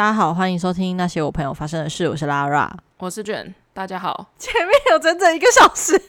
[0.00, 2.08] 大家好，欢迎收听那些我朋友发生的事。
[2.08, 3.54] 我是 Lara，我是卷。
[3.74, 6.00] 大家好，前面有整整一个小时， 我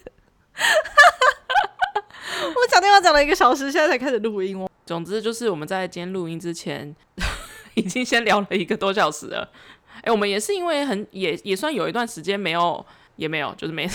[2.72, 4.70] 讲电话讲了一个小时，现在才开始录音哦。
[4.86, 6.96] 总之就是我们在今天录音之前，
[7.76, 9.50] 已经先聊了一个多小时了。
[9.96, 12.86] 哎、欸，我们也是因为很也也算有一段时间没有，
[13.18, 13.90] 也没有，就是没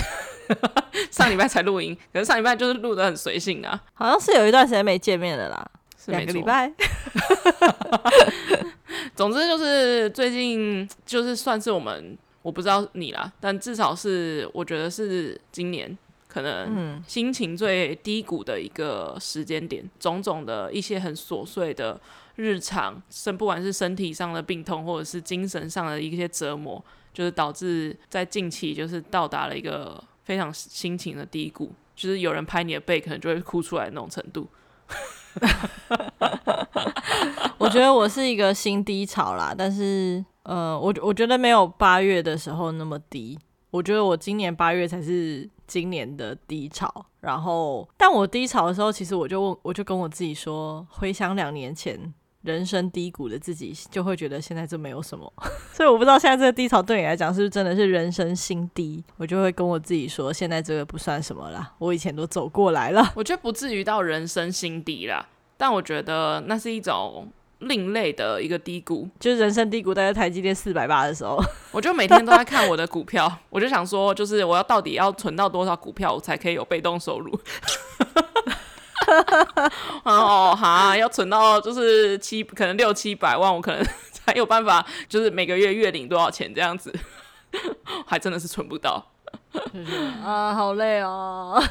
[1.10, 5.66] 上礼拜才录音，可是上礼拜就是录的很随性啊，好像是有一段时间没见面了啦，
[6.06, 6.72] 两个礼拜。
[9.14, 15.96] 总之就是最近就是算是我们，我不知道你啦，但至少是我觉得是今年
[16.28, 21.98] 可能心情最低谷的一个时间点，种种的一些很琐碎的
[22.36, 26.82] 日常，身不管是身体上的病痛，或者是精神上的一些折磨，
[27.14, 34.46] 就是导致在近期就是到达了一个非常心情的低谷，就是有人拍你的背，可能就会哭出来那种程度。
[37.58, 43.38] 我觉得我是一个新低潮啦，但是呃，我我觉得没有八月的时候那么低。
[43.70, 47.06] 我觉得我今年八月才是今年的低潮。
[47.20, 52.14] 然后，但我低潮的时候，其实我就问，我就跟我自己说，回想两年前
[52.46, 55.30] 人生低谷的自己，就会觉得现在这没有什么。
[55.74, 59.04] 所以我不知道现在这个低潮对你来讲是不是真的是人生新低。
[59.16, 63.12] 我就会跟我自己说，现在这个不算什么啦，我以前都走过来了。
[63.14, 67.28] 我觉得不至于到人生新低啦，但我觉得那是一种。
[67.60, 77.32] 另类的一个低谷，就是人生低谷，大概台积电四百八的时候，我就每天都在看我的股票， 我就想说，就是我要到底要存到多少股票，我才可以有被动收入？
[80.04, 86.92] 哦哈，要存到就是七，可能六七百万，我可能才有办法，就是每个月月领多少钱这样子，
[88.06, 89.04] 还真的是存不到。
[90.24, 91.62] 啊，好累哦。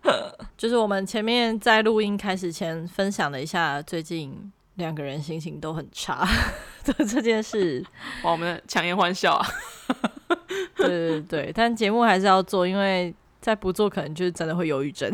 [0.56, 4.52] 就是我们前面在录音开始前分享了一下最近。
[4.76, 6.26] 两个人心情都很差，
[6.84, 7.84] 的这件事，
[8.22, 9.46] 哇，我们强颜欢笑啊！
[10.74, 15.12] 对对对，但节目还是要做，因为再不做，可能就是真的会忧郁症。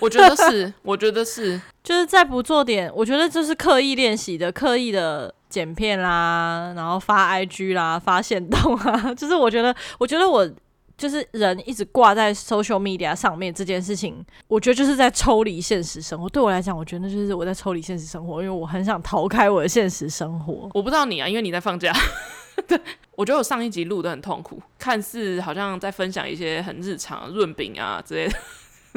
[0.00, 10.48] 我觉得是，我觉得是， 就是再不做点，我觉得这是刻意练习的，刻意的剪片啦，然后发 IG 啦，发现动啊，就是我觉得，我觉得我。
[10.98, 14.16] 就是人一直挂在 social media 上面这件事情，
[14.48, 16.28] 我觉得就是在抽离现实生活。
[16.28, 20.68] 对我来讲，我觉得就是我在抽离现实生活，因为我很想逃开我的现实生活。
[20.74, 21.92] 我不知道你啊，因为你在放假。
[22.66, 22.76] 对，
[23.14, 28.34] 我觉得我上一集录的很痛苦，看似好像在分享一些很日常润饼啊之类的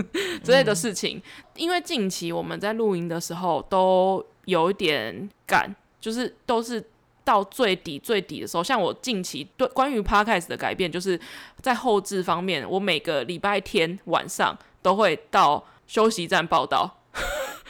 [0.44, 1.18] 之类的事情。
[1.18, 1.24] 嗯、
[1.56, 6.84] 因为近期我们在录音的时候都有一点赶，就是都是。
[7.24, 11.18] 到最底最底的时候，像我近期对关于 Podcast 的改变，就是
[11.62, 16.98] 在后置方面，我每个礼拜天晚上都会到休息站报道。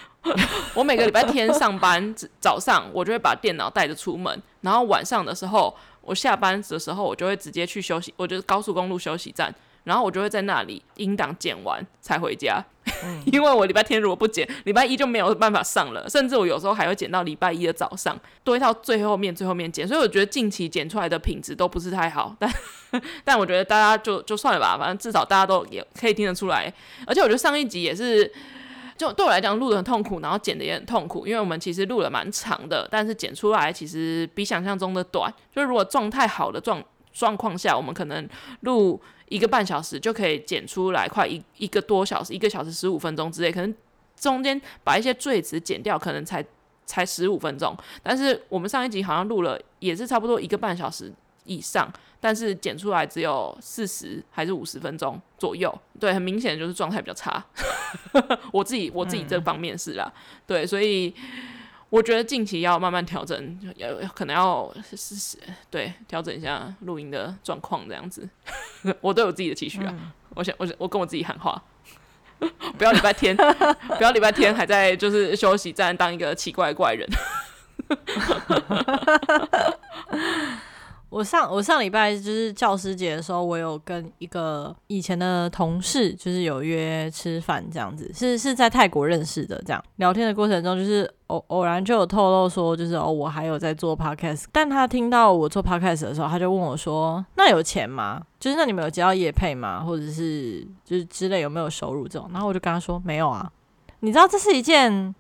[0.73, 9.53] 我每个礼拜天上班早上，我就会把电脑带着出门，然后晚上的时候，我下班的时候，我就会直接去休息，我就是高速公路休息站。
[9.83, 12.63] 然后我就会在那里音档剪完才回家，
[13.03, 16.07] 嗯、 因为我礼拜天如果不剪，礼拜一就没有办法上了。
[16.07, 19.87] 甚至我有时候还会剪到礼拜一的早上，堆到最后面最后面剪。
[19.87, 22.53] 所以我觉得近期剪出来的品质都不是太好，但
[23.25, 26.71] 但我觉得大家就就算了吧，反正至少大家都也可以听得出来。
[27.07, 28.31] 而且我觉得上一集也是，
[28.95, 35.33] 就对我来讲录得很痛苦，然后剪得也很痛苦，因为我们其实录了蛮长的，但是剪出来其实比想象中的短。
[35.51, 39.01] 就是如果状态好的状状况下，我们可能录。
[39.31, 43.73] 一个半小时就可以剪出来，快一一个多小时，一个小时十五分钟之类，可能
[44.17, 46.45] 中间把一些赘词剪掉，可能才
[46.85, 47.73] 才十五分钟。
[48.03, 51.09] 但是我们上一集好像录了，也是差不多一个半小时
[51.45, 55.73] 以上，但是剪出来只有四十还是五十分钟左右。
[55.97, 57.41] 对，很明显就是状态比较差。
[58.51, 60.11] 我自己我自己这方面是啦，
[60.45, 61.15] 对，所以。
[61.91, 65.37] 我觉得近期要慢慢调整，要可能要试试
[65.69, 68.27] 对调整一下录音的状况这样子。
[69.01, 71.61] 我都有自己的期许啊，嗯、我想我想我跟我自己喊话，
[72.77, 77.05] 不要礼拜天，不要礼拜天还在就是休息站当一个奇怪怪人。
[81.11, 89.61] 我上我上礼拜就是教师节的时候，我有跟一个以前的同事，就是有约吃饭这样子，是是在泰国认识的。
[89.65, 94.45] 这样聊天的过程中，就是偶偶然就有透露说，就是哦，我还有在做 podcast。
[94.53, 98.21] 但他听到我做 podcast 的时候，他就问我说：“那有钱吗？
[98.39, 99.83] 就是那你们有接到业配吗？
[99.83, 103.51] 或者是就是之类有没有收入这种？”然后我就跟他说：“没有啊。”
[103.99, 105.13] 你知道这是一件。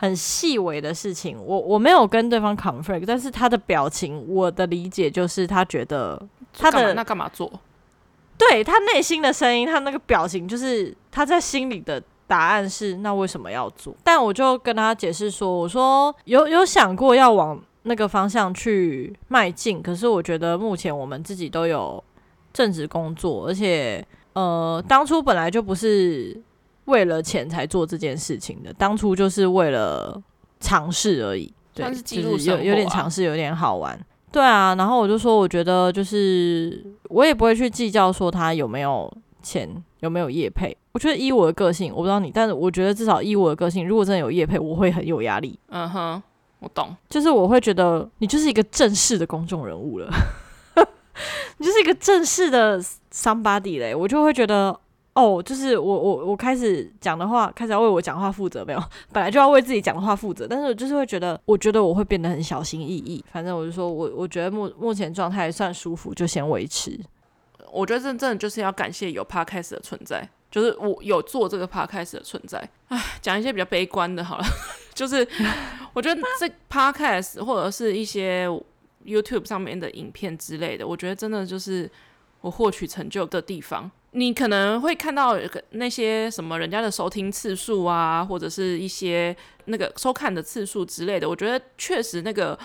[0.00, 6.18] 很细微的事情，我我没有跟对方 confirm，但是他的表情，我的理解就是他觉得
[6.56, 7.52] 他的那干嘛做？
[8.38, 13.94] 对，他内心的声音，他那个表情就是他在心里的答案是那为什么要做？
[14.02, 19.82] 但我就跟他解释说，我说有有想过要往那个方向去迈进。
[19.82, 22.02] 可是我觉得目前我们自己都有
[22.54, 24.02] 正职工作，而且
[24.32, 26.40] 呃，当初本来就不是
[26.90, 30.20] 为了钱才做这件事情的，当初就是为了
[30.58, 31.52] 尝试而已。
[31.72, 33.98] 对，是就是有有点尝试，有点好玩。
[34.32, 39.10] 对啊，然后我就说，我觉得就是我也不会去计较说他有没有
[39.40, 39.68] 钱，
[40.00, 40.76] 有没有业配。
[40.92, 45.56] 我觉得依我的个性，我不知道你，但是我觉得至少依我的个性，如果真的有业配，我会很有压力。
[45.68, 46.22] 嗯哼，
[46.58, 50.10] 我懂，就是我会觉得你就是一个正式的公众人物了，
[51.58, 52.82] 你就是一个正式的
[53.12, 54.76] somebody 嘞，我就会觉得。
[55.14, 58.82] 哦，就是我我我开始讲的话，开始要为我讲话负责没有？
[59.12, 63.24] 本来就要为自己讲的话负责，但是我就是会觉得，我觉得我会变得很小心翼翼。
[63.32, 66.98] 反正我就说我我觉得目目前状态算舒服，就先维持。
[67.72, 72.68] 我觉得真正就是要感谢有 Podcast 的存在，就是我有做这个 Podcast 的存在。
[72.88, 74.44] 唉，讲一些比较悲观的，好了，
[74.94, 75.26] 就是
[75.92, 78.48] 我觉得这 Podcast 或者是一些
[79.04, 81.90] YouTube 上面的影片之类的，我觉得真的就是
[82.40, 83.90] 我获取成就的地方。
[84.12, 85.38] 你可能会看到
[85.70, 89.34] 那些什么人家的收听次数啊，或者是一些
[89.66, 91.28] 那个收看的次数之类的。
[91.28, 92.58] 我觉得确实那个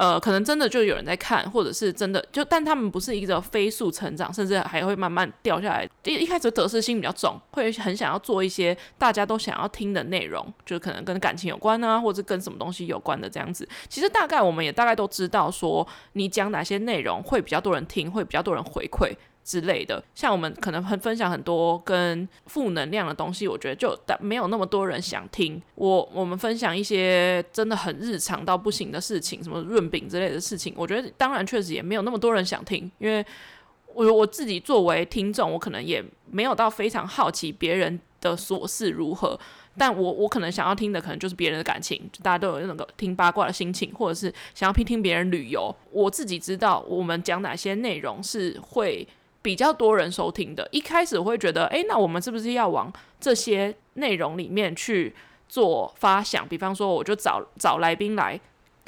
[0.00, 5.86] 呃，可能真的就有人在看，或者是真的就，但他们不是一个飞速成长，甚至还会慢慢掉下来。
[6.04, 13.68] 一一开始得失心比较重，会很想要做一些大家都想要听的内容，就可能跟感情有关啊，或者跟什么东西有关的这样子。
[13.90, 19.14] 其实大概我们也大概都知道，说你讲哪些内容会比较多人听，会比较多人回馈。
[19.42, 25.60] 之类的，像我们可能很分享很多跟负能量的东西，我觉得就但没有那么多人想听。
[25.74, 33.24] 我我们分享一些真的很日常到不行的事情，什么润饼之类的事情，我觉得当然确实也没有那么多人想听，因为
[33.94, 39.36] 我我自己作为听众，我可能也没有到非常好奇别人的琐事如何，
[39.76, 45.74] 但我我可能想要听的可能就是别人的感情，就大家都有那个听八卦的心情，或者是想要听听别人旅游。
[45.90, 49.08] 我自己知道我们讲哪些内容是会。
[49.42, 55.14] 比较多人收听的，一开始我会觉得，诶，那我们是不是要往这些内容里面去
[55.48, 56.46] 做发想？
[56.46, 58.38] 比方说，我就找找来宾来，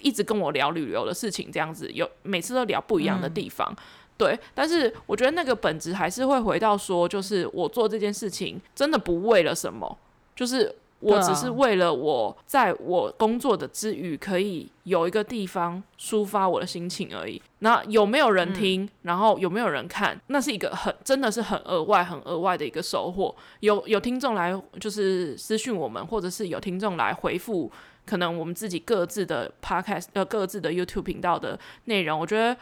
[0.01, 3.77] 一直跟我聊旅游的事情，这样子，有每次都聊不一样的地方，嗯、
[4.19, 4.39] 对。
[4.55, 9.99] 但是我觉得那个本质还是会回到说，就是我做这件事情真的不为了什么，
[10.37, 10.77] 就是。
[11.03, 17.43] 我只是为了我在我工作的之余，可以有一个地方抒发我的心情而已。
[17.59, 18.89] 那有没有人听？
[19.03, 20.19] 然后有没有人看？
[20.29, 23.35] 那是一个很真的是很额外、很额外的一个收获。
[23.61, 27.71] 有有听众来就是私讯我们，或者是有听众来回复，
[28.07, 32.19] 可能我们自己各自的 podcast 呃各自的 YouTube 频道的内容。
[32.19, 32.57] 我觉得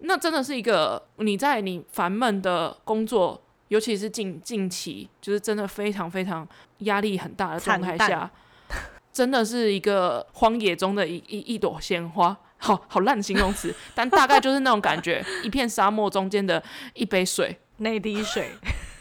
[0.00, 3.40] 那真的是一个你在你烦闷的工作。
[3.68, 6.46] 尤其是近近期，就是真的非常非常
[6.78, 8.30] 压力很大的状态下，
[9.12, 16.62] 真的是一个荒野中的一一一朵鲜花， 好好烂形容词， 但大概就是那种感觉，一片沙漠中间的
[16.94, 18.50] 一杯水，那滴水，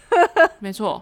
[0.59, 1.01] 没错，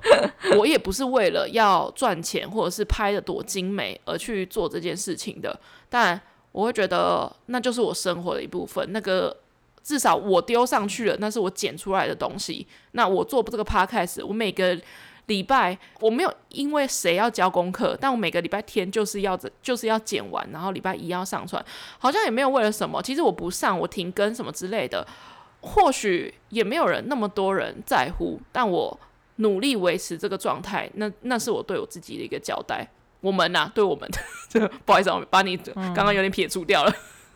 [0.58, 5.58] 我也不是为了要赚钱或者是拍的多精美而去做这件事情的，
[5.90, 6.20] 但
[6.52, 9.38] 我会觉得那就是我生活的一部分，那个。
[9.84, 12.66] 至少我丢上去了，那是我剪出来的东西。
[12.94, 14.80] 那我做这个 podcast，我每个
[15.28, 21.64] 礼拜我没有因为谁要交功课，但我每个礼拜天就是要就是要剪完，然后礼拜一要上传，
[22.00, 23.02] 好像也没有为了什么。
[23.02, 25.06] 其实我不上，我停更什么之类的，
[25.62, 28.40] 或许也没有人那么多人在乎。
[28.52, 28.98] 但我
[29.38, 32.88] 努力维持这个状态，那那是我对我自己的一个交代。
[33.22, 34.10] 我们呐、对我们
[34.52, 36.94] 的，不好意思，我把你刚刚有点撇除掉了。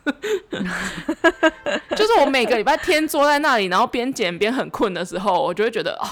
[1.96, 6.06] 就是我每个礼拜天坐在那里，然后边剪边很困的时候，我就会觉得哦，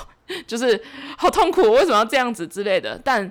[0.46, 0.80] 就是
[1.16, 3.00] 好痛苦，为什么要这样子之类的。
[3.02, 3.30] 但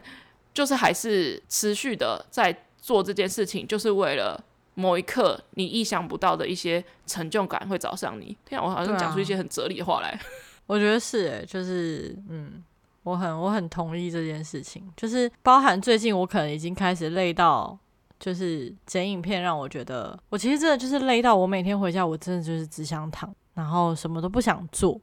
[0.53, 4.41] 就是还是持续的在做这件事情，就是为了
[4.73, 8.35] 某一刻你意想不到的一些成就感会找上你。
[8.45, 10.19] 天啊，我好像讲出一些很哲理的话来。
[10.67, 12.63] 我觉得是诶，就是嗯，
[13.03, 17.77] 我很我很同意这件事情，就是包含最近我可能已经开始累到。
[18.19, 24.99] 就是剪影片让我觉得，我其实真的就是累到我每天回家，我真的就是只想躺，然后什么都不想做。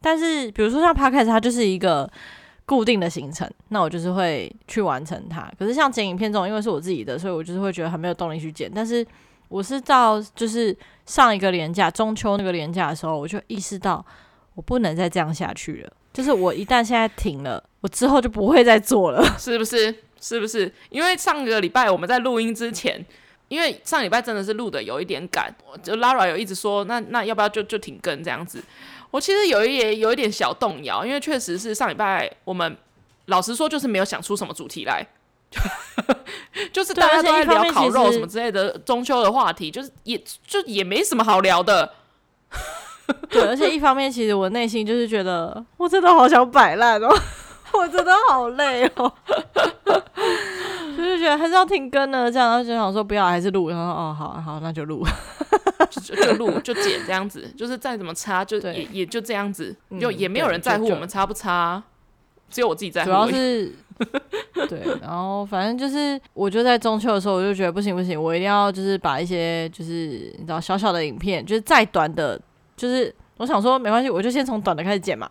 [0.00, 2.10] 但是比如说像 Podcast，它就是一个
[2.66, 5.50] 固定的行程，那我就是会去完成它。
[5.58, 8.70] 可是像剪影片这种，因为是我自己的，所以我就是会觉得很没有动力去剪。
[8.74, 9.06] 但是
[9.48, 14.04] 我是到就是上一个年假，中秋那个年假的时候，我就意识到
[14.54, 15.92] 我不能再这样下去了。
[16.12, 19.94] 就是我一旦现在停了，我之后就不会再做了， 是不是？
[20.24, 20.72] 是不是？
[20.88, 23.04] 因为上个礼拜我们在录音之前，
[23.48, 28.64] 因为上礼拜真的是录的有一点赶，就 Lara 有一直说，那那要不要就就停更这样子？
[29.10, 32.74] 我其实有一也有一点小动摇，因为确实是上礼拜我们
[33.26, 35.06] 老实说就是没有想出什么主题来，
[36.72, 41.92] 就是大家都在聊烤肉什么之类的中秋的话题，就是也就也没什么好聊的。
[43.28, 47.14] 对，而且一方面，其实我内心就是觉得，我真的好想摆烂哦，
[47.78, 49.12] 我真的好累哦，
[50.96, 55.04] 就是觉得还是要停更呢，这样，然后就想说不要，还是录，然后哦，好好，那就录，
[55.90, 61.82] 就就录就剪这样子，就是再怎么差，就也也就这样子，就也没有人在乎我们差不差，
[62.48, 63.10] 只有我自己在乎。
[63.10, 63.72] 主要是
[64.68, 72.40] 对，然后反正就是，我就在中秋的时候，我就觉得不行不行，我一定要就是把一些就是你知道小小的影片，就是再短的。
[72.76, 75.30] 就是我想说没关系，我就先从短的开始剪嘛。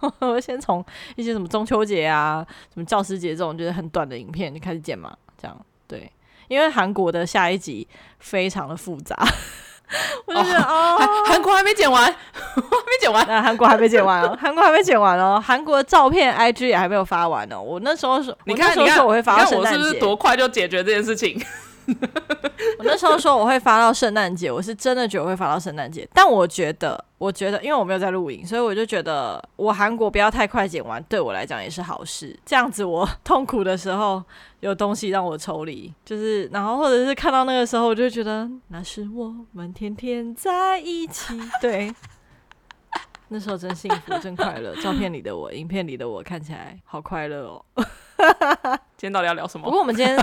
[0.20, 0.84] 我先从
[1.16, 5.14] 一些什么中秋节啊、什么教师节这种就是很短的影片就开始剪嘛。
[5.40, 6.10] 这样对，
[6.48, 7.86] 因为韩国的下一集
[8.18, 9.16] 非常的复杂，
[10.26, 17.60] 我就觉得哦，韩、哦、国还没剪完， 还没剪完，韩国还没剪完哦，韩国还没剪完哦，韩国的照片 IG 也还没有发完哦。
[17.60, 21.42] 我那时候是，你看，我那时候说我会发到圣诞节，我是不是多快就解决这件事情？
[22.78, 26.08] 我那时候说我会发到圣诞节，我是真的觉得我会发到圣诞节。
[26.14, 32.38] 但我觉得，我觉得，因为我没有在录影，所以我就觉得我韩国不要太快剪完，对我来讲也是好事。
[32.44, 34.22] 这样子我痛苦的时候
[34.60, 41.38] 有东西让我抽离，就是然后或者是看到那个时候，我就觉得那是我们天天在一起。
[41.60, 41.94] 对，
[43.28, 44.74] 那时候真幸福，真快乐。
[44.76, 47.64] 照片里的我，影片里的我看起来好快乐哦。
[48.96, 49.64] 今天到底要聊什么？
[49.64, 50.16] 不过我们今天。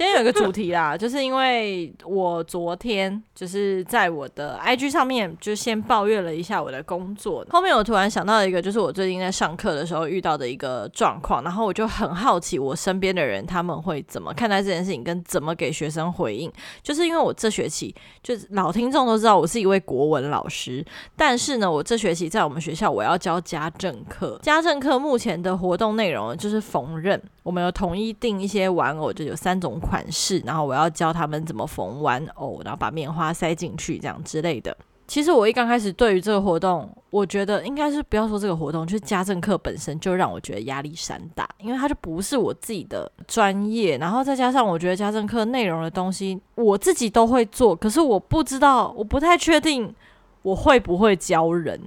[0.00, 16.50] 今天有一个主题啦， 就是因为我昨天就是在我的 IG 上面就先抱怨了一下我的工作，后面我突然想到一个，就是我最近在上课的时候遇到的一个状况，然后我就很好奇我身边的人他们会怎么看待这件事情，跟怎么给学生回应。
[16.82, 20.82] 就是因为我这学期就是老听众都知道我是一位国文老师，
[21.14, 29.78] 但是呢，我这学期在我们学校我要教家政课，家政课目前的活动内容就是缝纫，我们有统一定一些玩偶，就有三种。
[29.90, 34.76] 款式，然后我要教他们怎么缝玩偶，然后把棉花塞进去，这样之类的。
[35.08, 49.92] 其实我一刚开始对于这个活动，我觉得应该是不要说这个活动，就是家政课本身就让我觉得压力山大，因为它就不是我自己的专业，然后再加上我觉得家政课内容的东西我自己都会做，可是我不知道，我不太确定
[50.42, 51.80] 我会不会教人，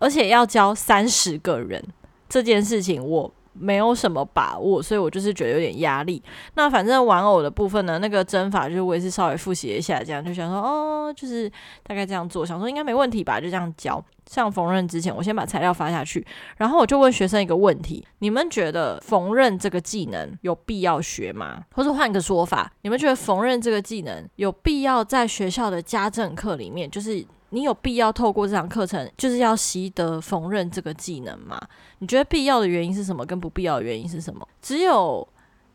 [0.00, 1.80] 而且要教三十个人
[2.28, 3.32] 这件事情，我。
[3.54, 6.22] 没有什么把握，所以我就是觉得有点压力。
[6.54, 11.50] 那反正玩偶的部分呢，那个针法就是我也是稍微复习一下，这样就想说哦，就是
[11.82, 14.04] 大概这样做，想说应该没问题吧，就这样教。
[14.26, 21.62] 像缝纫之前，我先把材料发下去，然后我就问学生一个问题：你们觉得缝纫这个技能有必要学吗？
[21.74, 27.24] 或者换个说法，你们觉得缝纫这个技能有必要在学校的家政课里面，就是？
[27.54, 31.56] 你有必要透过这堂课程，就是要习得缝纫这个技能吗？
[32.00, 33.24] 你觉得必要的原因是什么？
[33.24, 34.46] 跟不必要的原因是什么？
[34.60, 35.26] 只有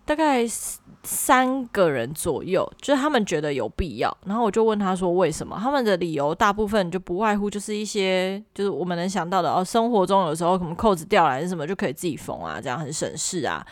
[0.04, 0.46] 大概
[1.04, 4.16] 三个人左右，就是他们觉得有必要。
[4.26, 5.58] 然后我就问他说为什么？
[5.58, 13.66] 他们的理由大部分就不外乎就是一些，就是我们能想到的哦，生活中有时候可能扣子掉了还是什么，就可以自己缝啊，这样很省事啊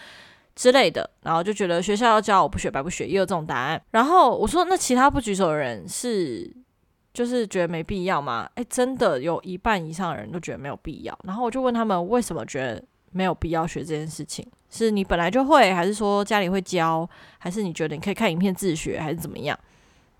[0.55, 1.09] 之类的。
[1.23, 3.81] 然后就觉得学校要教我不学白不学，也有这种答案。
[3.91, 6.49] 然后我说那其他不举手的人是？
[7.17, 8.47] 就是觉得没必要嘛？
[8.53, 11.17] 诶，真的有一半以上的人都觉得没有必要。
[11.23, 14.45] 然后我就问他们为什么觉得没有必要学这件事情？
[14.69, 17.09] 是你本来就会，还是说家里会教，
[17.39, 19.57] 还是你觉得你可以看影片自学，还是怎么样？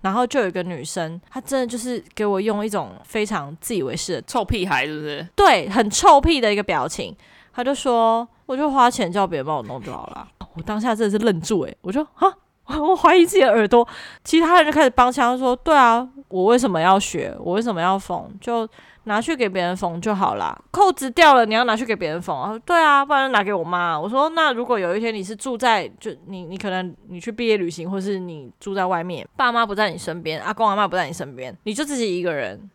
[0.02, 5.28] 然后就有一个女生，她真的就是给我用一种非常自以为是的臭屁孩，是不是？
[5.36, 7.16] 对，很臭屁的一个表情。
[7.54, 10.28] 她就说：“我就花钱叫别人帮我弄就好了。
[10.58, 12.36] ”我当下真的是愣住，诶，我就哈。
[12.80, 13.88] 我怀疑自己的耳朵，
[14.24, 17.36] 其他人就开始帮腔说：“对啊，我为什么要学？
[17.40, 18.30] 我为什么要缝？
[18.42, 18.68] 就
[19.06, 20.58] 拿去给别人缝就好啦。
[20.70, 22.60] 扣子掉了，你要拿去给别人缝啊？
[22.66, 23.98] 对啊，不然拿给我妈。
[23.98, 32.70] 我说，那如果有一天你是住在，就你你可能你去毕业旅行，或是你住在外面，爸妈不在你身边，阿公阿妈不在你身边，你就自己一个人，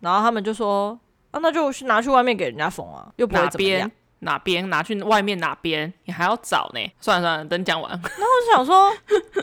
[0.00, 0.98] 然后他们就说：
[1.30, 6.80] 啊，那就去拿去外面给人家缝啊，又不会怎么样。”哪边拿去外面哪边，你还要找呢？
[7.00, 7.90] 算了算了，等讲完。
[7.90, 8.92] 然后我就想说，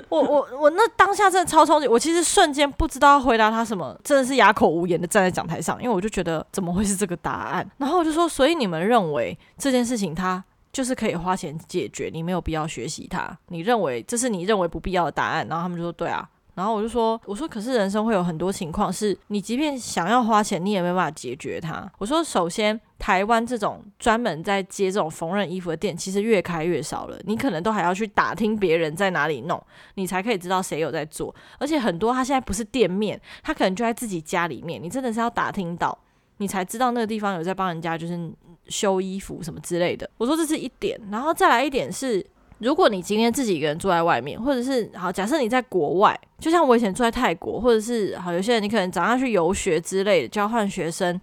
[0.09, 7.69] 我我我那当下真的超冲击，我其实瞬间不知道要回答他什么，真的是哑口无言的站在讲台上，因为我就觉得怎么会是这个答案？
[7.77, 13.37] 然后我就说，所以你们认为这件事情它就是可以花钱解决，你没有必要学习它？
[13.47, 15.47] 你认为这是你认为不必要的答案？
[15.47, 16.29] 然后他们就说对啊。
[16.55, 21.89] 然后我就说，我说可是人生会有很多情况是你即便想要花钱，你也没办法解决它。
[21.99, 22.81] 我说首先。
[22.97, 27.19] 台湾这种专门在接这种缝纫衣服的店，其实越开越少了。
[27.25, 29.61] 你可能都还要去打听别人在哪里弄，
[29.95, 31.35] 你才可以知道谁有在做。
[31.59, 34.81] 而且很多他现在不是店面，他可能就在自己家里面。
[34.81, 35.95] 你真的是要打听到，
[36.37, 38.31] 你才知道那个地方有在帮人家就是
[38.69, 40.09] 修衣服什么之类的。
[40.17, 42.25] 我说这是一点，然后再来一点是，
[42.59, 51.19] 如果你今天自己一个人住在外面，或者是好，假设你在国外，就像我以前住在泰国，或者是好，有些人你可能早上去游学之类的，交换学生，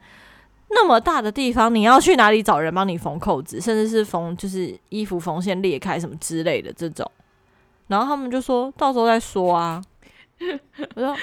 [0.69, 7.11] 那么大的地方，你要去哪里找人帮你缝扣子，甚至是缝就是衣服缝线裂开什么之类的这种，
[7.89, 9.83] 然后他们就说到时候再说啊。
[10.97, 11.17] 我说哦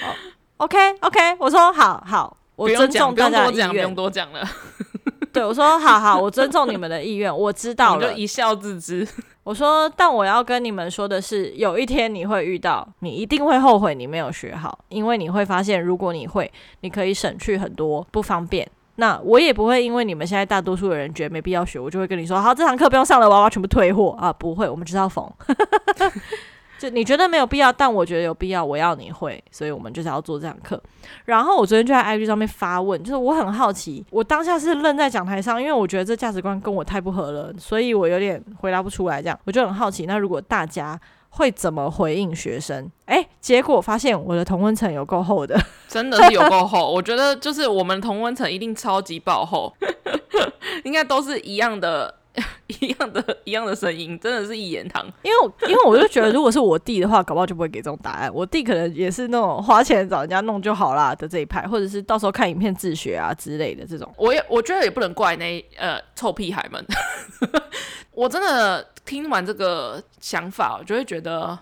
[0.58, 4.44] ，OK OK，我说好好，我尊重大家的意愿，不用多讲了。
[5.32, 9.08] 对，我说好好，我尊重你们的意愿，我知道了，就一笑置之。
[9.50, 16.51] 我说，但我要跟你们说的是，有一天你会遇到，你一定会后悔你没有学好，因为你会发现，如果你会，
[16.82, 18.70] 你可以省去很多不方便。
[18.98, 25.27] 那我也不会因为你们现在大多数的人觉得没必要学，我就会跟你说，好，这堂课不用上了，娃娃全部退货啊，不会，我们知道缝。
[26.79, 28.63] 就你觉得没有必要，但我觉得有必要。
[28.63, 30.81] 我要你会，所以我们就是要做这堂课。
[31.25, 39.21] 然后我昨天就在 IG 上面发问，就是我很好奇，我当下是愣在讲台上，因为我觉得这价值观跟我太不合了，所以我有点回答不出来。
[39.21, 40.98] 这样我就很好奇，那如果大家
[41.31, 42.89] 会怎么回应学生？
[43.07, 45.59] 诶，结果发现我的同温层有够厚的，
[45.89, 46.89] 真的是有够厚。
[46.91, 49.74] 我觉得就是我们同温层一定超级爆厚，
[50.86, 52.19] 应该都是一样的。
[52.80, 55.06] 一样的，一样的声音，真的是一言堂。
[55.24, 58.32] 因为，因为我就觉得，如果是我弟的话，搞不好就不会给这种答案。
[58.34, 64.14] 我弟可能也是那种花钱找人家弄就好啦的这一派，或者是到时候看影片自学啊之类的这种。
[64.18, 66.86] 我也我觉得也不能怪那呃臭屁孩们。
[68.12, 71.58] 我真的听完这个想法，我就会觉得，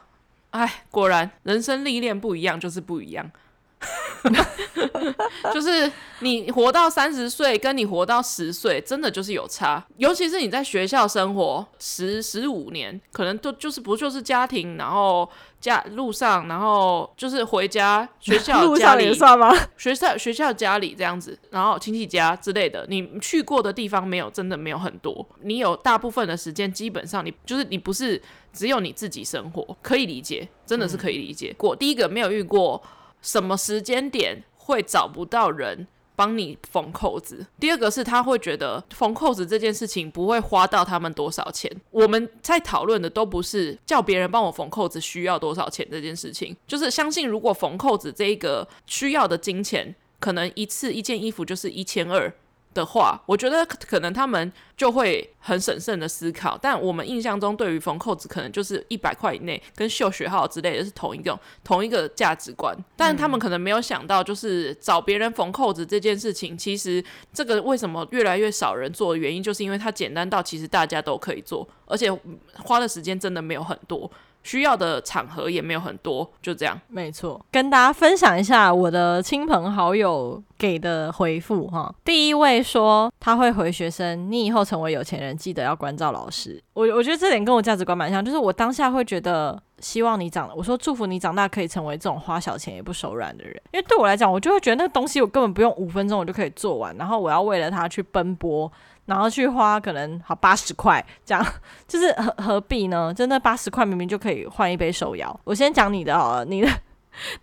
[0.50, 3.30] 哎，果然人生历练不一样，就是不一样。
[5.54, 9.84] 就是你活到三十岁，跟你活到十岁，真的就是有差。
[9.98, 15.30] 尤其是你在学校生活十十五年，可能都就是不就是家庭，然后
[15.62, 19.56] 家路上，然后就是回家学校 路上也算吗？
[19.78, 25.26] 学校学校家里这样子，然后亲戚家之类的，你去过的地方没有，真的没有很多。
[25.44, 31.54] 你有大部分的时间，基本上你就是你不是只有你自己生活，可以理解，真的是可以理解。
[31.58, 32.82] 过、嗯、第一个没有遇过。
[33.28, 35.86] 什么时间点会找不到人
[36.16, 37.46] 帮你缝扣子？
[37.60, 41.70] 第二个是他会觉得缝扣子这件事情不会花到他们多少钱。
[41.92, 52.34] 我们在讨论的都不是叫别人帮我缝扣子需要多少钱这件事情，就是相信如果缝扣子这一个需要的金钱，可能一次一件衣服就是一千二。
[52.74, 56.58] 的话，我觉得可能他们就会很审慎的思考。
[56.62, 62.78] 但我们印象中，对于缝扣子可能就是一百块以内，跟绣学号之类的是同一个同一个价值观。
[62.96, 67.04] 但他们可能没有想到，就是找别人缝扣子这件事情，其实
[67.34, 72.12] 这个为什么越来越少人做的原因，就是因为它简单到其实大家都可以做，而且
[72.56, 74.10] 花的时间真的没有很多。
[74.44, 76.80] 需要的场合也没有很多，就这样。
[76.88, 81.94] 没错，跟大家分享一下我的亲朋好友给的回复哈。
[82.06, 86.62] 第一位说他会回学生，你以后成为有钱人，记得要关照老师。
[86.74, 93.54] 我我觉得这点跟我价值观蛮像，就是我当下会觉得希望你长，我说祝福你长大可以成为这种花小钱也不手软的人。
[93.72, 98.72] 因为对我来讲，我就会觉得那个东西我根本不用五分钟我就可以做完，然后我要为了他去奔波。
[99.08, 101.46] 然后去花可能好八十块，这样
[101.88, 103.14] 就是 何何必呢？
[103.14, 105.40] 就那八十块明明就可以换一杯手摇。
[105.46, 106.70] 我先讲你的好了，你的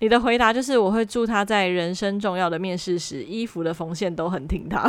[0.00, 4.87] 你的回答就是我会祝他在人生重要的面试时，衣服的缝线都很挺他。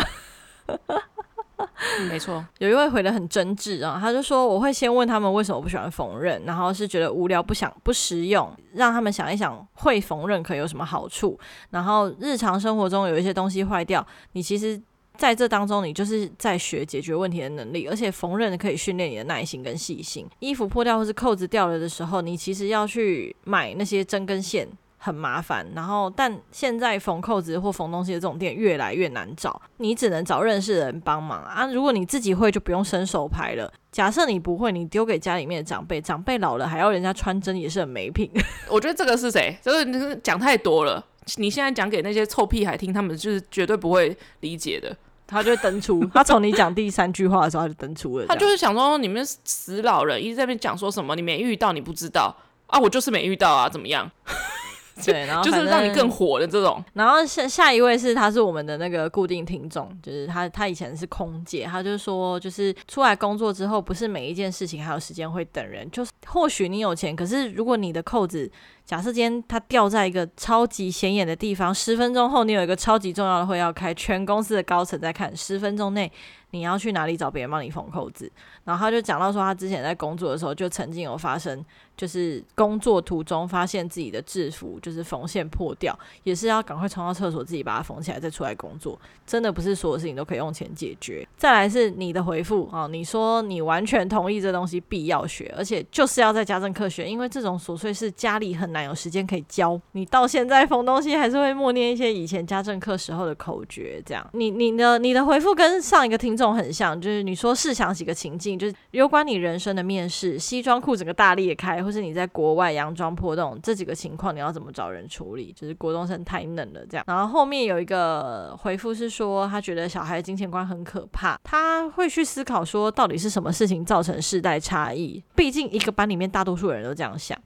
[2.10, 11.40] 没错，有一位回的很真挚啊，他就说我会先问他们为什么不喜欢缝纫，然后是觉得无聊不想不实用，让他们想一想会缝纫可有什么好处。
[11.70, 14.82] 然后日常生活中有一些东西坏掉，你其实。
[15.18, 20.28] 在这当中，你就是在学解决问题的能力，而且缝纫可以训练你的耐心跟细心。
[20.40, 25.66] 衣服破掉或是扣子掉了的时候，你其实要去买那些针跟线，很麻烦。
[25.76, 31.66] 然后，但现在缝扣子或缝东西的这种店越来越难找，你只能找认识的人帮忙啊。
[31.68, 33.72] 如果你自己会，就不用伸手牌了。
[33.92, 38.30] 假设你不会，你丢给家里面的长辈，长辈老了还要人家穿针，也是很没品。
[38.70, 39.58] 我觉得这个是谁？
[39.62, 41.06] 这个讲太多了。
[41.38, 44.96] 你现在讲给那些臭屁孩听，他们就是绝对不会理解的。
[45.28, 48.26] 他就会登出， 他从你讲第三句话的时候他就登出了。
[48.28, 52.36] 他就是想说，你们死老人一直在那边讲说什么，你没遇到，你不知道
[52.68, 54.10] 啊，我就是没遇到啊，怎么样？
[55.04, 56.82] 对，然后就是让你更火的这种。
[56.94, 68.50] 然后下下一位是，他是我们的那个固定听众，就是他，他以前是空姐，他就说，就是出来工作之后，不是每一件事情还有时间会等人，就是或许你有钱，可是如果你的扣子。
[68.86, 76.12] 假设今天他掉在一个超级显眼的地方，十分钟后你有一个超级重要的会要开，全公司的高层在看，十分钟内
[76.52, 78.32] 你要去哪里找别人帮你缝扣子？
[78.64, 81.66] 然后他就讲到说，他之前在工作的时候就曾经有发生。
[81.98, 89.00] 就是工作途中发现自己的制服就是缝线破掉，也是要赶快冲到厕所自己把它缝起来再出来工作。
[89.26, 91.26] 真的不是所有事情都可以用钱解决。
[91.38, 99.80] 再来是你的回复啊，你说你完全同意这东西必要学，而且就是要在家政课学，因为这种琐碎事家里很哪有时间可以教。
[99.94, 104.30] 你到现在缝东西还是会默念一些以前家政课时候的口诀，这样。
[104.34, 111.82] 你你的你的回复跟上一个听众很像，就是你说试想几个情境，就是有关你人生的面试，西装裤整个大裂开。
[111.86, 115.54] 或是你在国外洋装破洞这几个情况，你要怎么找人处理？
[115.56, 117.06] 就是国中生太嫩了这样。
[117.08, 125.24] 然后后面有一个回复是说，他觉得小孩的金钱观很可怕，他会去思考说，到底是什么事情造成世代差异？
[125.36, 127.40] 毕竟一个班里面大多数人都这样想。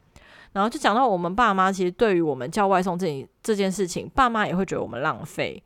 [0.53, 5.61] 然后就讲到我们爸妈，其实对于我们叫外送这这件事情，爸妈也会觉得我们浪费，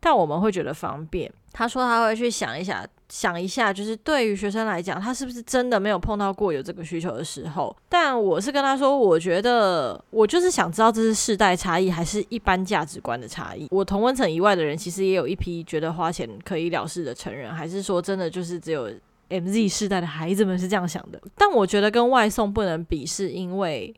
[0.00, 1.32] 但我们会觉得方便。
[1.52, 7.74] 他说他会去想一想，想一下，就是对于学生来讲，他是不是真的没有碰到过有这个需求的时候？
[7.88, 13.66] 但我是跟他说，我觉得我就是想知道这是世代差异，还是一般价值观的差异。
[13.70, 18.90] 我同温层以外的人，其实也有一批觉得花钱可以了事的成人，还是说真的就是只有
[19.30, 21.18] MZ 世代的孩子们是这样想的？
[21.38, 23.94] 但我觉得跟外送不能比，是因为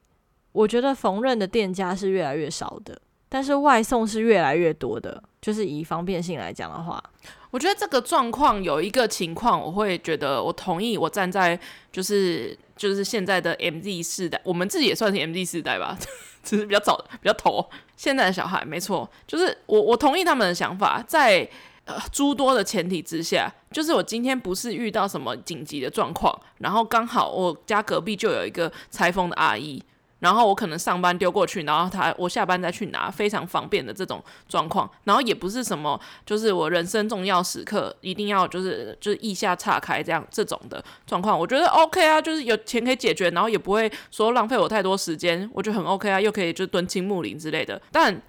[0.53, 5.23] 我觉得缝纫的店家是越来越少的，但是外送是越来越多的。
[5.41, 7.03] 就是以方便性来讲的话。
[7.51, 10.99] 我觉得这个状况有一个情况，我会觉得我同意。
[10.99, 11.59] 我站在
[11.93, 15.97] 就是就是现在的 MZ 世代，我们自己也算是 MZ 世代吧，
[16.43, 17.65] 只是比较早、比较头。
[17.97, 21.49] 现在的小孩没错，就是我我同意他们的想法，在
[21.85, 29.83] 呃诸多的前提之下，就是我今天不是遇到什么紧急的状况，然后刚好我家隔壁就有一个裁缝的阿姨。
[30.21, 34.91] 然后我可能上班丢过去，然后他我下班再去拿，非常方便的这种状况。
[35.05, 47.81] 然后也不是什么，就是我人生重要时刻一定要就是就是腋下岔开这样这种的状况，我觉得 OK 啊，就是有钱可以解决，然后也不会说浪费我太多时间，我觉得很 OK 啊，又可以就蹲青木林之类的。
[47.93, 48.21] 但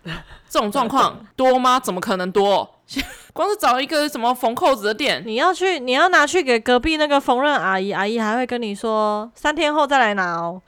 [0.49, 1.79] 这种状况多吗？
[1.79, 2.75] 怎么可能多？
[3.33, 10.61] 光是找一个什么缝扣子的店，你要去，你要拿去给隔壁那个缝纫阿姨，阿姨还会跟你说三天后再来拿哦。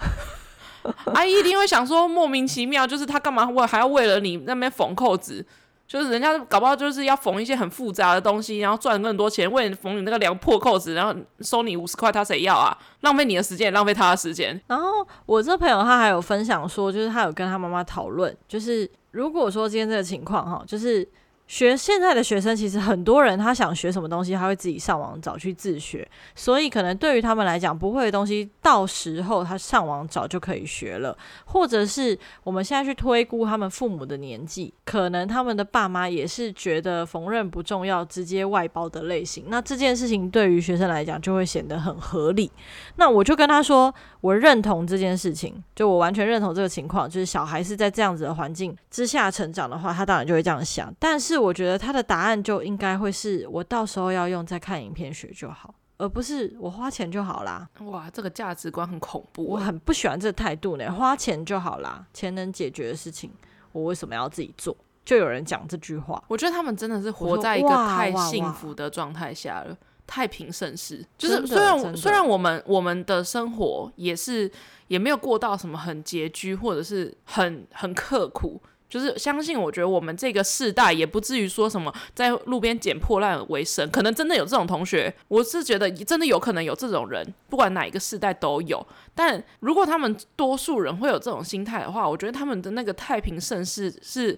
[1.14, 5.46] 阿姨一定会想说莫名其妙，就是他干嘛为还要为了你那边缝扣子，
[5.88, 12.78] 就是人家搞不好就是要缝一些很复杂的东西，然后赚更多钱，为了缝你那个两破扣子，然后收你五十块，他谁要啊？
[13.02, 14.60] 浪费你的时间，也浪费他的时间。
[14.68, 21.08] 然后我这朋友他还有分享说，就是他有跟他妈妈讨论，就是如果说今天这个情况哈，就是。
[21.52, 31.16] 学现在的学生其实很多人，他想学什么东西，他会自己上网找去自学，所以可能对于他们来讲，不会的东西，到时候他上网找就可以学了。
[31.44, 39.48] 或者是我们现在去推估他们父母的年纪，可能他们的爸妈也是觉得缝纫不重要，直接外包的类型。
[39.50, 42.50] 那这件事情对于学生来讲就会显得很合理。
[42.96, 50.90] 那我就跟他说，我认同这件事情，就我完全认同这个情况，就是小孩是在这样子的环境之下成长的话，他当然就会这样想。
[50.98, 57.68] 但是我觉得他的答案就应该会是我到时候要用再看影片学就好，而不是我花钱就好啦。
[57.82, 60.92] 哇，这个价值观很恐怖，我很不喜欢这个态度呢。
[60.92, 63.32] 花钱就好啦，钱能解决的事情，
[63.72, 64.76] 我为什么要自己做？
[65.04, 69.76] 就有人讲这句话，我觉得他们真的是活在一个太幸福的状态下了，
[70.06, 71.04] 太平盛世。
[71.18, 74.50] 就是虽然虽然我们我们的生活也是
[74.88, 78.62] 也没有过到什么很拮据或者是很很刻苦。
[78.92, 88.86] 就是相信，我觉得我们这个世代也不至于说什么在路边捡破烂为生，可能真的有这种同学，我是觉得真的有可能有这种人，不管哪一个世代都有。
[89.16, 94.38] 但如果他们多数人会有这种心态的话，我觉得他们的那个太平盛世是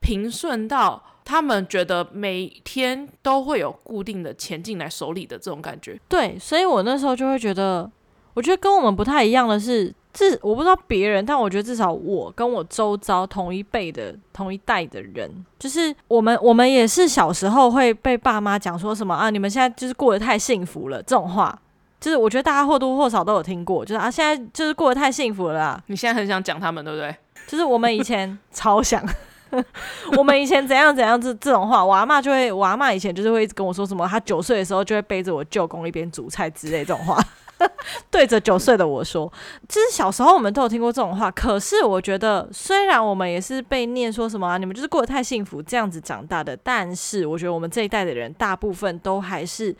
[0.00, 5.98] 平顺到他们觉得每天都会有固定的钱进来手里的这种感觉。
[6.06, 7.90] 对，所以我那时候就会觉得，
[8.34, 9.94] 我觉得跟我们不太一样的是。
[10.24, 21.58] 是我不知道别人，但我觉得至少我跟我周遭同一辈的同一代的人，就是我们我们也是小时候会被爸妈讲说什么啊，你们现在就是过得太幸福了这种话，
[22.00, 25.82] 就是我觉得大家或多或少都有听过，就是啊现在就是过得太幸福了啦。
[25.88, 27.14] 你现在很想讲他们对不对？
[27.46, 29.04] 就是我们以前 超想，
[30.16, 37.22] 我们以前怎样怎样这这种话，我阿嬷就会，我阿嬷以前就是会一直跟我说什么，她九岁的时候就会背着我舅公一边煮菜之类这种话。
[38.10, 39.32] 对着九岁的我说，
[39.68, 41.30] 其实小时候我们都有听过这种话。
[41.30, 49.74] 可是我觉得，虽然我们也是被念说什么啊，你们就是过得太幸福这样子长大的，但是我觉得我们这一代的人大部分都还是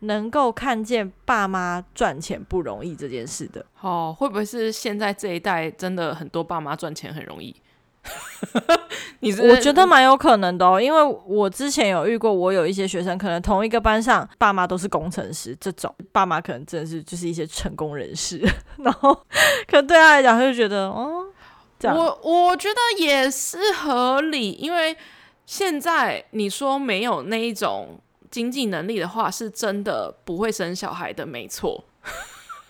[0.00, 3.64] 能够看见爸妈赚钱不容易这件事的。
[3.80, 7.54] 哦，会不会是现在这一代真的很多爸妈赚钱很容易？
[9.20, 18.38] 你是我觉得蛮有可能的哦，因为我之前有遇过，我有一些学生，可能同一个班上爸妈都是工程师，这种爸妈可能真的是就是一些成功人士，
[18.78, 19.14] 然后
[19.66, 21.24] 可能对他来讲，他就觉得哦，
[21.78, 21.96] 这样。
[21.96, 24.94] 我我觉得也是合理，因为
[25.46, 27.98] 现在你说没有那一种
[28.30, 31.82] 经济能力的话，是真的不会生小孩的，没错，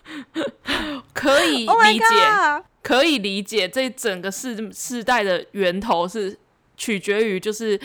[1.13, 2.05] 可以理解。
[2.05, 6.39] Oh 可以理解，这整个世世代的源头是
[6.77, 7.81] 取决于，就是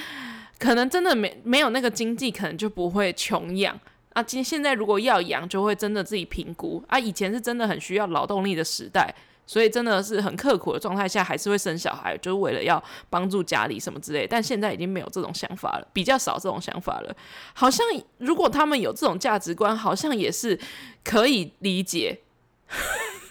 [0.59, 3.79] 可能真的没没有那个经济，可能就不会穷养
[4.11, 4.21] 啊。
[4.21, 6.99] 今现在如果要养，就会真的自己评估啊。
[6.99, 9.15] 以前是真的很需要劳动力的时代，
[9.49, 14.27] 所以真的是很刻苦的状态下，还是会生小孩，就是为了要帮助家里什么之类。
[14.27, 17.15] 但现在已经没有这种想法了，比较少这种想法了。
[17.55, 17.83] 好像
[18.19, 20.59] 如果他们有这种价值观，好像也是
[21.03, 22.19] 可以理解。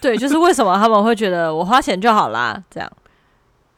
[0.01, 2.61] 对，就是为什么他们会觉得我花钱就好啦？
[2.69, 2.91] 这样，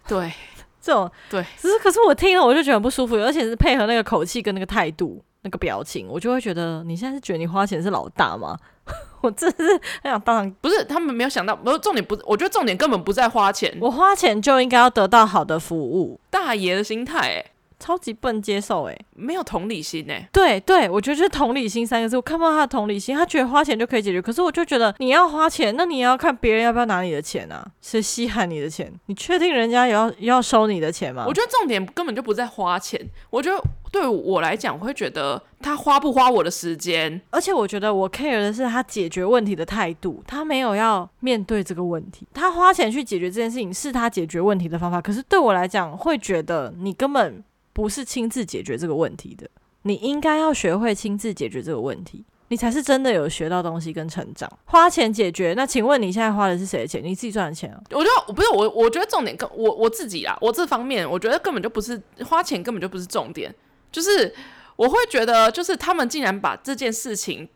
[0.07, 0.33] 对，
[0.81, 8.57] 这种对，只是可是我听了我就觉得很不舒服，而且是配合那个口气跟那个态度、那个表情，我就会觉得你现在是觉得你花钱是老大吗？
[9.21, 9.63] 我真是
[10.01, 17.50] 很想当场，不是他们没有想到，不是重点不是，我觉得重点根本不在花钱，我花钱就应该要得到好的服务，大爷的心态哎、欸。
[17.81, 20.29] 超级笨，接受哎，没有同理心哎。
[20.31, 23.15] 对对，我觉得就是同理心三个字，我看不到他的同理心。
[23.15, 27.65] 他觉得花钱就可以解决，可是我就觉得你要花钱，那你也要看别人要不要拿你的钱啊？
[27.81, 28.93] 谁稀罕你的钱？
[29.07, 31.25] 你确定人家也要要收你的钱吗？
[31.27, 33.01] 我觉得重点根本就不在花钱。
[33.31, 40.23] 我觉得对我来讲，我会觉得他花不花我的时间，而且我觉得我 care 的是他解决问题的态度。
[40.27, 45.01] 他没有要面对这个问题，他花钱去解决这件事情是他解决问题的方法。
[45.01, 47.43] 可是对我来讲，会觉得你根本。
[47.73, 49.49] 不是亲自解决这个问题的，
[49.83, 54.51] 你应该要学会亲自解决这个问题，你才是真的有学到东西跟成长。
[54.65, 57.03] 花钱解决，那请问你现在花的是谁的钱？
[57.03, 57.81] 你自己赚的钱啊？
[57.91, 63.53] 我觉得不是我，我觉得重点跟我我自己啦，我这方面我觉得根本就不是花钱，根本就不是重点，
[63.91, 64.33] 就是
[64.75, 67.47] 我会觉得，就是他们竟然把这件事情。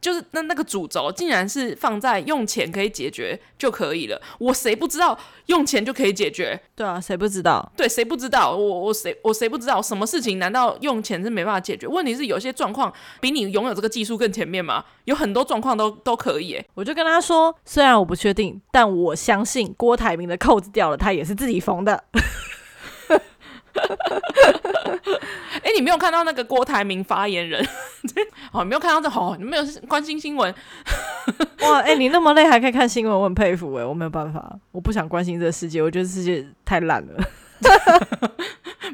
[0.00, 4.20] 就是那那个主轴，竟然是放在用钱可以解决就可以了。
[4.38, 6.60] 我谁不知道用钱就可以解决？
[6.74, 7.72] 对啊，谁不知道？
[7.76, 8.54] 对，谁不知道？
[8.54, 9.80] 我我谁我谁不知道？
[9.82, 11.86] 什么事情难道用钱是没办法解决？
[11.86, 14.84] 问题是有些状况比你拥有这个技术更前面吗？
[15.04, 16.62] 有很多状况都都可以。
[16.74, 22.04] 我就跟他说，虽然我不确定，但我相信郭台铭的扣子掉了，他也是自己缝的。
[25.62, 27.64] 哎、欸，你没有看到那个郭台铭发言人？
[28.52, 29.08] 哦，你没有看到这？
[29.08, 30.54] 好、哦，你没有关心新闻？
[31.62, 37.24] 哇，哎、欸，你那么累还可以看新闻，我很佩服哎，我没有办法，我不想关心这个世界，我觉得世界太烂了。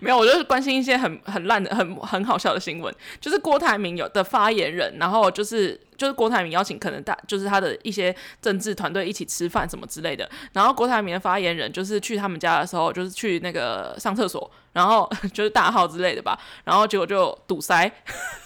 [0.00, 5.78] 没有，我就是关心一些很很烂的、很很好笑的新闻，就是郭台铭有的发言人，然后就是。
[5.94, 10.28] 就是郭台铭邀请可能大，就是他的一些政治团队一起吃饭什么之类的。
[10.52, 16.38] 然后郭台铭的发言人就是去他们家的时候，就是去那个上厕所，然后 就是大号之类的吧。
[16.64, 17.90] 然后结果就堵塞，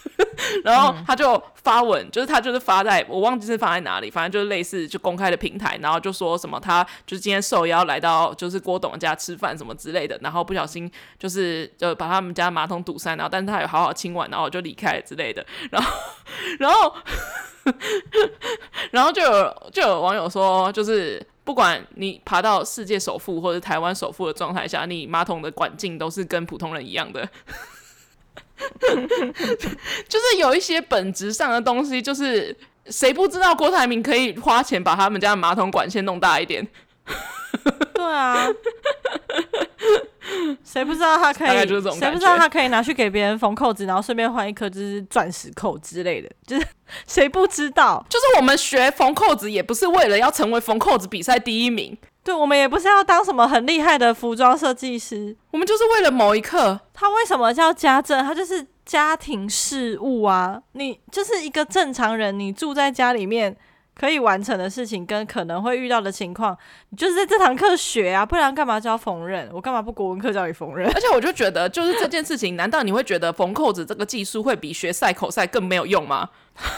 [0.65, 15.45] 然后他就发文，就是他就是发在我忘记是发在哪里，反正就是类似就公开的平台，然后就说什么他就是今天受邀来到就是郭董家吃饭什么之类的，然后不小心就是就把他们家马桶堵塞，然后但是他有好好清完，然后就离开了之类的。
[15.71, 15.93] 然后，
[16.59, 16.95] 然后。
[18.93, 27.27] 然后就有就有网友说，就是不管你爬到世界首富或者台湾首富的状态下，你马桶的管径都是跟普通人一样的，
[30.09, 32.55] 就是有一些本质上的东西，就是
[32.87, 36.67] 谁不知道郭台铭可以花钱把他们家的马桶管线弄大一点？
[37.95, 38.49] 对啊。
[40.65, 41.49] 谁不知道他可以？
[41.99, 46.31] 谁不知道他可以拿去给别人缝扣子，然后顺便换一颗就是钻石扣之类的？
[46.47, 46.67] 就是
[47.07, 48.05] 谁不知道？
[48.09, 56.81] 就是我们学缝扣子也不是为了要成为缝扣子比赛第一名，对，我们也不是要当什么很厉害的服装设计师，我们就是为了某一刻。
[56.93, 58.25] 他为什么叫家政？
[58.25, 60.61] 他就是家庭事务啊！
[60.73, 63.57] 你就是一个正常人，你住在家里面。
[63.99, 66.57] 可以完成的事情跟可能会遇到的情况，
[66.91, 69.49] 你就是在这堂课学啊，不然干嘛教缝纫？
[69.53, 70.85] 我干嘛不国文课教你缝纫？
[70.95, 76.29] 而且我就觉得，就是这件事情，难道你会觉得缝扣子这个技术会比学赛口赛更没有用吗？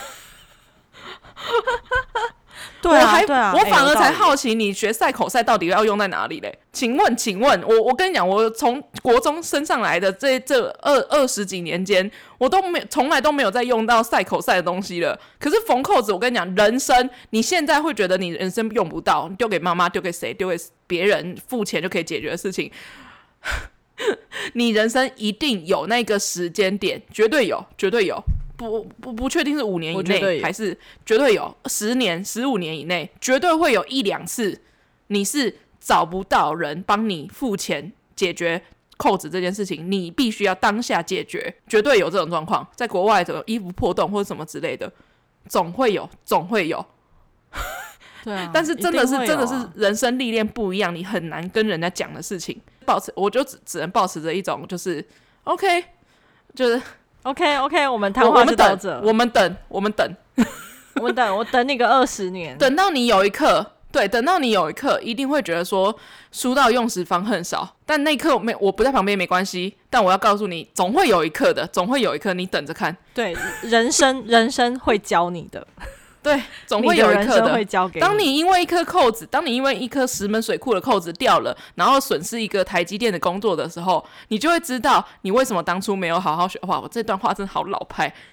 [2.81, 3.21] 对啊，我还
[3.53, 6.57] 我反而才好奇，你学赛口赛到底要用在哪里嘞？
[6.71, 15.19] 请问，请问我，我跟你讲，我从国中升上来的这这二二十几年间，我都没从来都没有再用到赛口赛的东西了。
[15.39, 20.55] 可是缝扣子，我跟你讲，人生你现在会觉得你人生用不到，丢给妈妈，丢给谁，丢给
[20.87, 22.71] 别人，付钱就可以解决的事情，
[24.53, 28.23] 你人生一定有那个时间点，绝对有，绝对有。
[28.59, 34.59] 不不不确定是五年以内还是绝对有十年、十五年以内，绝对会有一两次
[35.07, 38.61] 你是找不到人帮你付钱解决
[38.97, 42.67] 扣子这件事情，你必须要当下解决，绝对有这种状况。
[42.75, 44.91] 在国外的衣服破洞或者什么之类的，
[45.47, 46.85] 总会有，总会有。
[48.25, 52.59] 对啊， 但是真的是、啊、真的是人生历练不一样，你很难跟人家讲的事情。
[52.85, 55.03] 保持，我就只只能保持着一种，就是
[55.45, 55.85] OK，
[56.53, 56.81] 就是
[57.23, 60.15] OK OK，我们谈话就到这，我们等，我们等，
[60.95, 65.93] 我们等，我等你个二十年， 等到你有一刻，对，等到你有一刻，一定会觉得说，
[66.31, 67.75] 书到用时方恨少。
[67.85, 69.75] 但那一刻没，我不在旁边没关系。
[69.89, 72.95] 但我要告诉你，总会有一刻的，总会有一刻，你等着看。
[73.13, 75.65] 对，人生，人生会教你的。
[76.21, 77.63] 对，总会有一刻的。
[77.63, 86.59] 的当你因为一颗扣子，当你因为一颗石门水库的扣子掉了，然后损失一个台积电的工作的时候，你就会知道你为什么当初没有好好学。
[86.63, 88.13] 哇，我这段话真的好老派。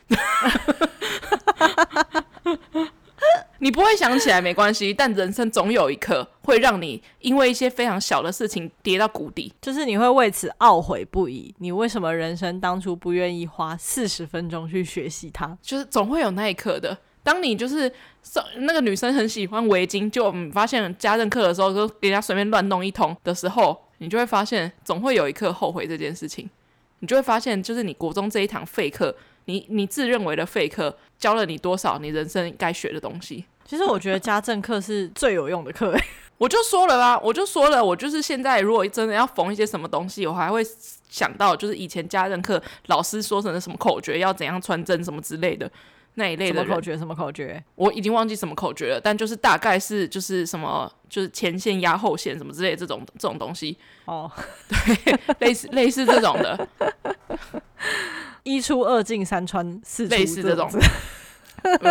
[3.59, 11.55] 你不会想起来没关系，但人生总有一刻会让你因为一些非常小的事情跌到谷底，就是你会为此懊悔不已。
[11.59, 15.57] 你为什么人生当初不愿意花四十分钟去学习它？
[15.63, 16.99] 就是总会有那一刻的。
[17.27, 17.93] 当你就是
[18.59, 26.49] 那个女生很喜欢围巾，就发现家政课的时候，就给人家随便乱弄一通的时候，你就会发现，总会有一刻后悔这件事情。
[27.01, 29.13] 你就会发现，就是你国中这一堂废课，
[29.47, 33.45] 你你自认为的废课，教了你多少你人生该学的东西。
[33.65, 35.93] 其实我觉得家政课是最有用的课。
[36.39, 40.63] 我就说了吧，我就说了，我就是现在如果真的要缝一些什么东西，我还会
[41.09, 45.69] 想到，就是以前家政课老师说成的什么口诀，要怎样穿针什么之类的。
[46.19, 46.97] 那一类的什么口诀？
[46.99, 47.63] 什么口诀？
[47.75, 53.77] 我已经忘记什么口诀了，但就是大概是就是什么，就是前线压后线什么之类的这种这种东西。
[54.07, 54.31] 哦，
[54.69, 56.69] 对， 类似类似这种的，
[58.45, 60.69] 一出二进三穿四出，类似这种。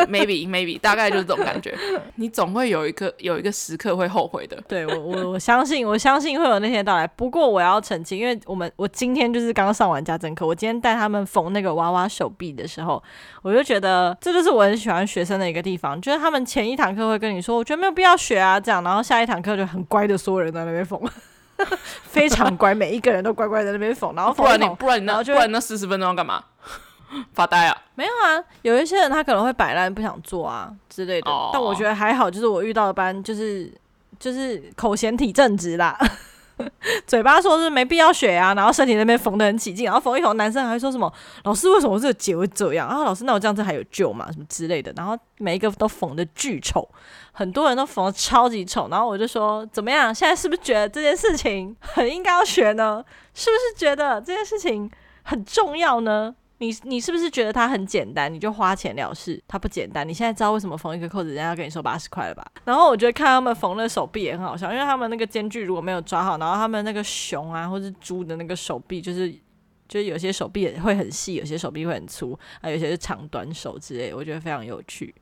[0.07, 1.77] Maybe maybe 大概就是这种感觉，
[2.15, 4.57] 你总会有一个有一个时刻会后悔的。
[4.67, 7.05] 对我我我相信我相信会有那天到来。
[7.07, 13.01] 不过我要澄清，因为我们我今天就是刚上完家政课，我今天带他们缝那个娃娃手臂的时候，
[13.41, 20.99] 我就觉得这就是我很喜欢学生的一个地方，就是他们前一堂课会跟你说，我觉得没有必要学啊这样，然后下一堂课就很乖的所有人在那边缝，
[22.03, 26.43] 非常乖，每一个人都乖乖在那边缝，然后缝不然你不然你那不然那四十分钟要干嘛？
[27.33, 27.77] 发呆啊？
[27.95, 31.31] 没有啊，有一些人他可能会摆烂，不想做啊之类的。
[31.31, 31.49] Oh.
[31.53, 33.73] 但我觉得还好，就是我遇到的班就是
[34.19, 35.97] 就是口嫌体正直啦，
[37.05, 41.11] 嘴巴说是没必要学啊，然后身体那边缝得很起劲，然后缝一缝，男生还说什么
[41.43, 42.87] 老师为什么这个结会这样？
[42.87, 44.27] 然后老师那我这样子还有救吗？
[44.31, 46.87] 什么之类的，然后每一个都缝的巨丑，
[47.31, 50.13] 很多人都缝的超级丑，然后我就说怎么样？
[50.13, 53.03] 现在是不是觉得这件事情很应该要学呢？
[53.33, 54.89] 是不是觉得这件事情
[55.23, 56.33] 很重要呢？
[56.59, 59.41] 你你是不是觉得它很简单，你就花钱了事？
[59.45, 60.07] 它不简单。
[60.07, 62.45] 你现在知道为什么缝一个扣子人家要跟你收八十块了吧？
[62.63, 69.29] 然后我觉得看他们缝那手臂也很好笑，因为他们那个间距如果没有抓好，然后他们那个熊啊或是猪的那个手臂，就是
[69.89, 75.13] 就是有些手臂也会很细，有些手臂会很粗，啊，有些是长短手之类，我觉得非常有趣。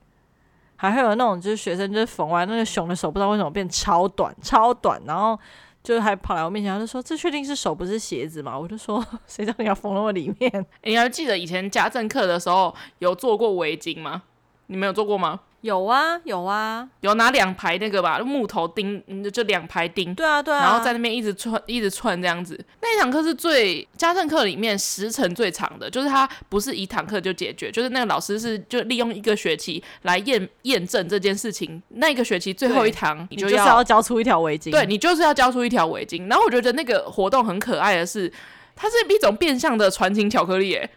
[0.76, 5.40] 还会有那种就是学生就是缝完那个熊的手，不知道为什么变超短超短，然后。
[5.84, 14.24] 就是还跑来我面前，他就说：“这确定是手不是鞋子吗？”我就说：“谁叫你要缝那么里面？”，你还记得以前家政课的时候有做过围巾吗？
[14.68, 15.42] 你没有做过吗？
[15.64, 20.14] 有啊，有啊，有拿两排那个吧，木头钉，就两排钉。
[20.14, 20.60] 对啊，对啊。
[20.60, 22.60] 然后在那边一直串，一直串这样子。
[22.82, 31.82] 那一堂课是最家政课里面时程最长的，就是它不是一堂课就解决，就是那个老师是就利用一个学期来验验证这件事情。
[31.88, 34.70] 那个学期最后一堂，你就要，你就是要交出一条围巾。
[34.70, 36.28] 对，你就是要交出一条围巾。
[36.28, 38.30] 然后我觉得那个活动很可爱的是，
[38.76, 40.90] 它是一种变相的传情巧克力，哎。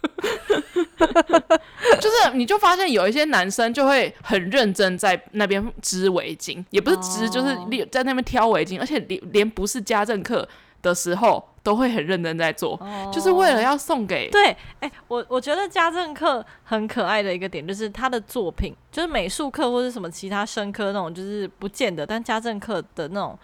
[2.00, 7.56] 就是，你就发现有一些男生就会很认真在那边织围巾，也不是织，就是
[7.90, 10.46] 在那边挑围巾，而且连连不是家政课
[10.82, 12.78] 的时候都会很认真在做，
[13.12, 14.30] 就是为了要送给。
[14.30, 14.46] 对，
[14.80, 23.38] 哎、欸，我我觉得家政课很可爱的一个点就是他的作品，就是美术课或者什么其他生科那种，就是不见得，但家政课的那种。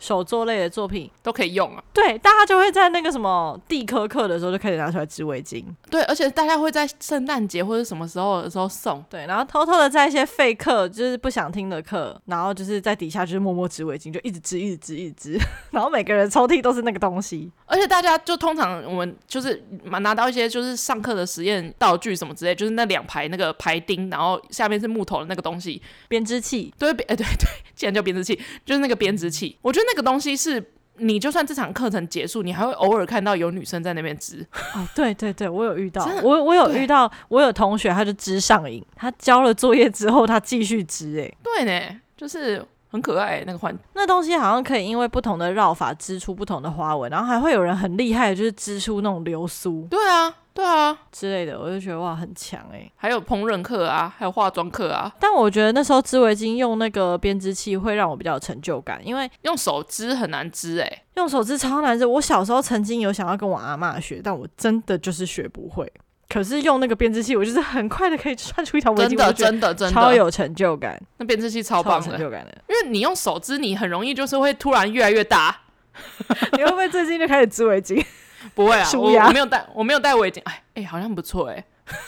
[0.00, 1.08] 手作类的作品。
[1.22, 15.38] 都可以用啊，对，大家就会在那个什么地科课的时候就开始拿出来织围巾，对，而且大家会在圣诞节或者什么时候的时候送，对，然后偷偷的在一些废课，就是不想听的课，然后就是在底下就是默默织围巾，就一直织，一直织，一直织，
[15.70, 27.48] 然后每个人抽屉都是那个东西，而且大家就通常我们就是拿到一些就是上课的实验道具什么之类，就是那两排那个排钉，然后下面是木头的那个东西，编织器，对，哎、欸、对对，
[27.80, 29.86] 既然叫编织器，就是那个编织器，我觉得。
[29.90, 30.62] 那个东西是
[30.98, 34.46] 你就算这场课程结束，你还会偶尔看到有女生在那边织。
[34.74, 42.62] 哦，对对对，我有遇到，我我有遇到，我有同学他就织上瘾，他交了作业之后他继续织，哎，对呢，就是。
[42.92, 52.90] 很可爱，那个环那东西好像可以因为不同的绕法织出不同的花纹，然后还会有人很厉害，就是织出那种流苏，对啊，对啊之类的，我就觉得哇，很强哎。
[52.96, 55.10] 还有烹饪课啊，还有化妆课啊。
[55.18, 62.04] 但我觉得那时候织围巾用那个编织器会让我比较有成就感，因为用手织很难织哎，用手织超难织。
[62.04, 65.90] 我小时候曾经有想要跟我阿嬷学，但我真的就是学不会。
[66.28, 71.00] 可是用那个编织器，我就是很快的可以穿出一条围巾，真的真的真的超有成就感。
[71.18, 72.56] 那编织器超棒的，超有成就感的。
[72.68, 75.56] 因为你用手织，你很容易就是会突然越来越大。
[76.56, 78.04] 你会不会最近就开始织围巾？
[78.54, 80.40] 不会啊，我我没有戴，我没有戴围巾。
[80.44, 81.64] 哎哎，好像不错哎。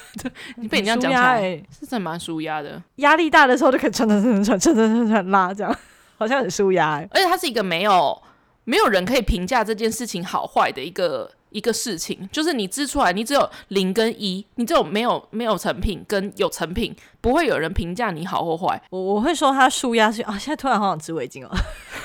[0.57, 2.81] 你被你这样讲出来，欸、是真的蛮舒压的。
[2.97, 5.77] 压力大的时候就可以穿穿穿穿穿穿穿穿拉，这样
[6.17, 7.09] 好像很舒压欸。
[7.11, 8.23] 而且它是一个没有
[8.65, 11.31] 没有人可以评价这件事情好坏的一个。
[11.53, 18.81] 一个事情就是你织出来，你只有零跟一，你只有没有没有成品跟有成品，不会有人评价你好或坏。
[18.91, 21.51] 我我会说它舒压是啊，现在突然好想织围巾哦。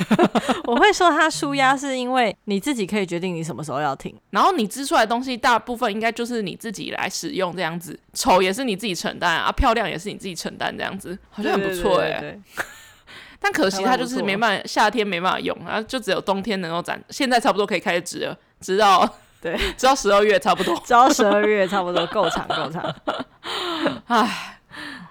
[0.66, 12.42] 我会说它舒压是因为你自己可以决定你什么时候要停，然后你织出来的东西大部分应该就是你自己来使用这样子，丑也是你自己承担啊，漂亮也是你自己承担这样子，好像很不错哎、欸。
[13.40, 17.00] 但可惜它就是没办法，夏天没办法用啊，就只有冬天能够展。
[17.10, 19.08] 现在差不多可以开始织了，直到。
[19.42, 22.96] 对，直到十二月差不多，直到十二月差不多够长够长。
[24.08, 24.60] 哎，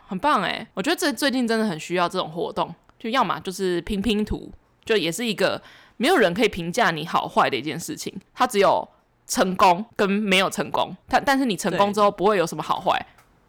[0.08, 0.66] 很棒哎！
[0.74, 4.52] 我觉得这最近真的很需要这种活动，就要么就是拼拼图，
[4.84, 5.62] 就也是一个
[5.96, 8.86] 没有人可以评价你好坏的一件事情，它只有
[9.26, 10.94] 成功跟没有成功。
[11.08, 13.00] 但但是你成功之后不会有什么好坏，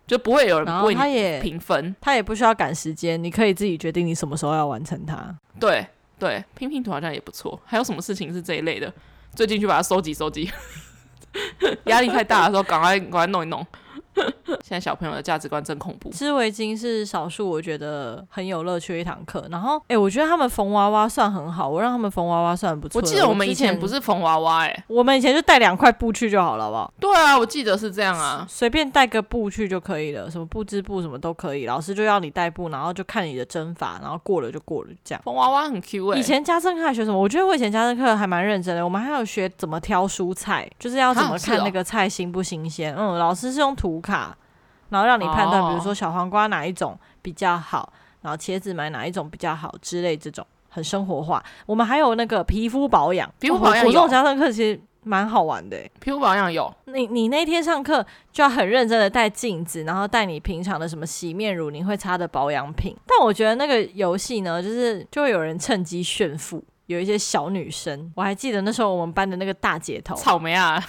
[0.06, 5.36] 就不会有人为你评分，他也不需要赶时间，你可以自己决定你什么时候要完成它。
[5.60, 5.86] 对
[6.20, 7.60] 对，拼拼图好像也不错。
[7.66, 8.94] 还有什么事情是这一类的？
[9.36, 10.52] 最近去把它收集收集，
[11.86, 13.66] 压力太大的时候，赶快赶快弄一弄。
[14.64, 16.10] 现在小朋友的价值观真恐怖。
[16.10, 19.46] 织围巾是少数我觉得很有乐趣的一堂课。
[19.52, 23.00] 然后，哎、欸，我觉得他们缝娃娃算很好，我让他们缝娃娃算不错。
[23.00, 26.94] 我记得我们以前不是缝娃娃、欸，哎，我们以前就带两块布去就好了，好不好？
[27.00, 31.66] 对啊，我记得是这样啊，随便带个布去就可以了，什么布织布什么都可以。
[31.66, 35.22] 老师就要你带布，然后就看你的针法，然后过了就过了，这样。
[35.24, 36.20] 缝娃娃很 Q 哎、欸。
[36.20, 37.18] 以前家政课还学什么？
[37.20, 38.84] 我觉得我以前家政课还蛮认真的。
[38.84, 42.96] 我们还有学怎么挑蔬菜，就是要怎么看那个菜新不新鲜。
[42.96, 44.38] 哦、嗯，老师是用图卡。
[44.90, 47.92] 然后让你判断，比如说小黄瓜哪一种比较好，
[48.22, 51.44] 然后茄子买哪一种比较好之类，这种很生活化。
[51.66, 53.90] 我们还有那个皮肤保养，皮肤保养有。
[53.90, 55.78] 我这种家政课其实蛮好玩的。
[56.00, 56.74] 皮肤保养有。
[56.86, 58.02] 你你那天上课
[58.32, 62.96] 就要很认真的带镜子，然后带你平常的什么洗面乳，你会擦的保养品。
[63.06, 70.82] 但我觉得那个游戏呢，就是就会有人趁机炫富，有一些小女生，我还记得那时候我们班的那个大姐头，草莓啊。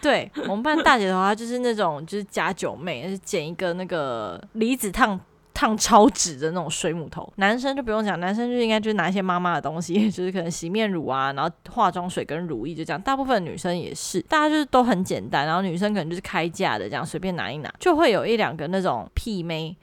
[0.00, 5.18] 对，我们班大姐的话，就是那种就是假九妹，就是捡一个那个离子烫
[5.52, 7.32] 烫超直的那种水母头。
[7.36, 13.02] 男生就不用讲，男生就应该就拿一些妈妈的东西， 就是可能洗面乳啊，然后化妆水跟乳液就这样。
[13.02, 19.76] 大部分女生也是，大家就是都很简单，然后女生可能就是开价的这样随便拿一拿，就会有一两个那种屁妹。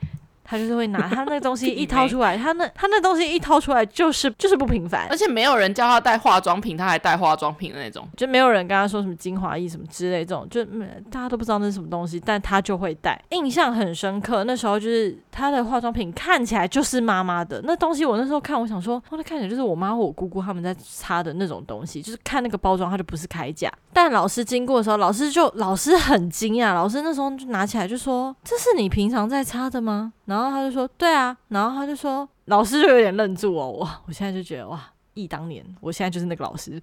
[0.46, 10.64] 他就是会拿他那东西 一掏出来，他那他那东西一掏出来就是就是不平凡，而且没有人叫他带化妆品，他还带化妆品的那种，就没有人跟他说什么精华液什么之类这种，就
[11.10, 14.43] 大家都不知道那是什么东西，但他就会带，印象很深刻。
[14.43, 23.72] 那时候就是他的化妆品看起来就是妈妈的那东西，我那时候看，我想说，那看起来就是我妈或我姑姑他们在擦的那种东西，就是看那个包装，它就不是铠甲。
[23.91, 34.01] 但老师经过的时候，老师就老师很惊讶，老师那时候就拿起来就说：“这是你平常在擦的吗？”然后他就说：“对啊。”然后他就说：“老师就有点愣住哦，哇！
[34.07, 34.82] 我现在就觉得哇，
[35.13, 36.82] 忆当年，我现在就是那个老师。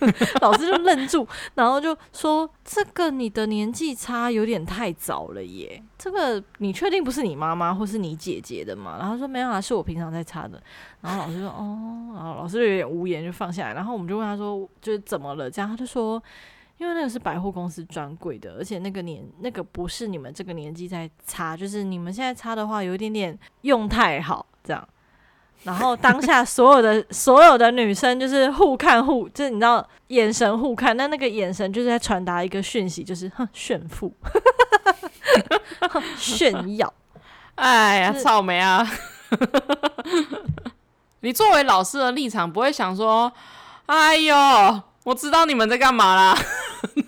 [0.42, 10.62] ”老师就愣住，然后就说：“这个你的年纪差有点太早了耶，这个你确定不是你妈妈或是你姐姐的吗？”然后说：“没有啊，是我平常在擦的。”
[11.00, 13.74] 然后老师说：“哦。”然后老师就有点无言，就放下来。
[13.74, 16.22] 然后我们就问他说：“就是怎么了？”这样他就说。
[16.78, 24.88] 因为那个是百货公司专柜的，而且那个年那个不是你们这个年纪在擦，就是你们现在擦的话有一点点用太好这样。
[25.64, 34.14] 然后当下所有的所有的女生就是互看互，就是你知道眼神互看，那那个眼神就是在传达一个讯息，就是哼炫富，
[36.16, 36.94] 炫耀。
[37.56, 38.88] 哎呀，草莓啊！
[41.22, 43.32] 你作为老师的立场，不会想说，
[43.86, 44.82] 哎呦。
[45.08, 46.38] 我知道你们在干嘛啦，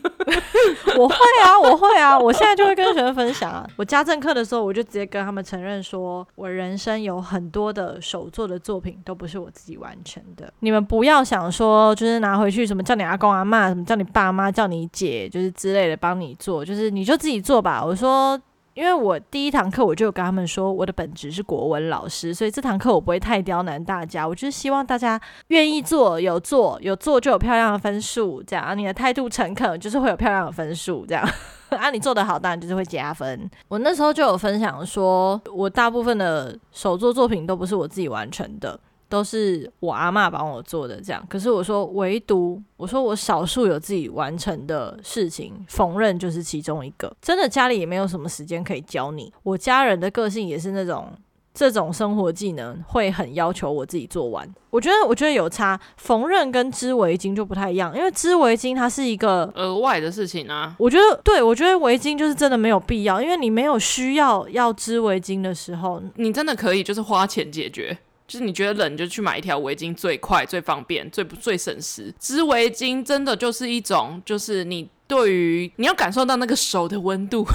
[0.96, 3.68] 我会啊，我会啊，我现在就会跟学生分享啊。
[3.76, 10.50] 我家政课的时候，我就直接跟他们承认说，我人生有很多的手作的作品都不是我自己完成的。
[10.60, 17.84] 你们不要想说，就是拿回去什么叫你阿公阿嬷，什么叫你爸妈，叫你姐，就是之类的帮你做，就是你就自己做吧。
[17.84, 18.40] 我说。
[18.74, 24.26] 因为我第一堂课我就跟他们说，我的本职是国文老师，所以这堂课我不会太刁难大家。
[24.26, 31.28] 我就是希望大家愿意做，有做有做就有漂亮的分数，这样啊，你的态度诚恳就是会有漂亮的分数，这样
[31.70, 33.50] 啊，你做得好当然就是会加分。
[33.68, 38.78] 我那时候就有分享说，我大部分的手作作品都不是我自己完成的。
[39.10, 41.22] 都是我阿嬷帮我做的，这样。
[41.28, 47.12] 可是我说，唯独我说我少数有自己完成的事情，缝纫就是其中一个。
[47.20, 49.30] 真的家里也没有什么时间可以教你。
[49.42, 51.12] 我家人的个性也是那种，
[51.52, 54.48] 这种生活技能会很要求我自己做完。
[54.70, 55.78] 我觉得，我觉得有差。
[55.96, 60.76] 缝纫跟织围巾就不太一样，因为织围巾它是一个额外的事情啊。
[60.78, 67.98] 我觉得，对，我觉得围巾就是真的没有必要，因为你没有需要要织围巾的时候，你真的可以就是花钱解决。
[68.30, 72.14] 就是你觉得冷，就去买一条围巾，最快、最方便、最不最省时。
[72.20, 77.44] 织围巾真的就是一种，就是你对于你要感受到那个手的温度。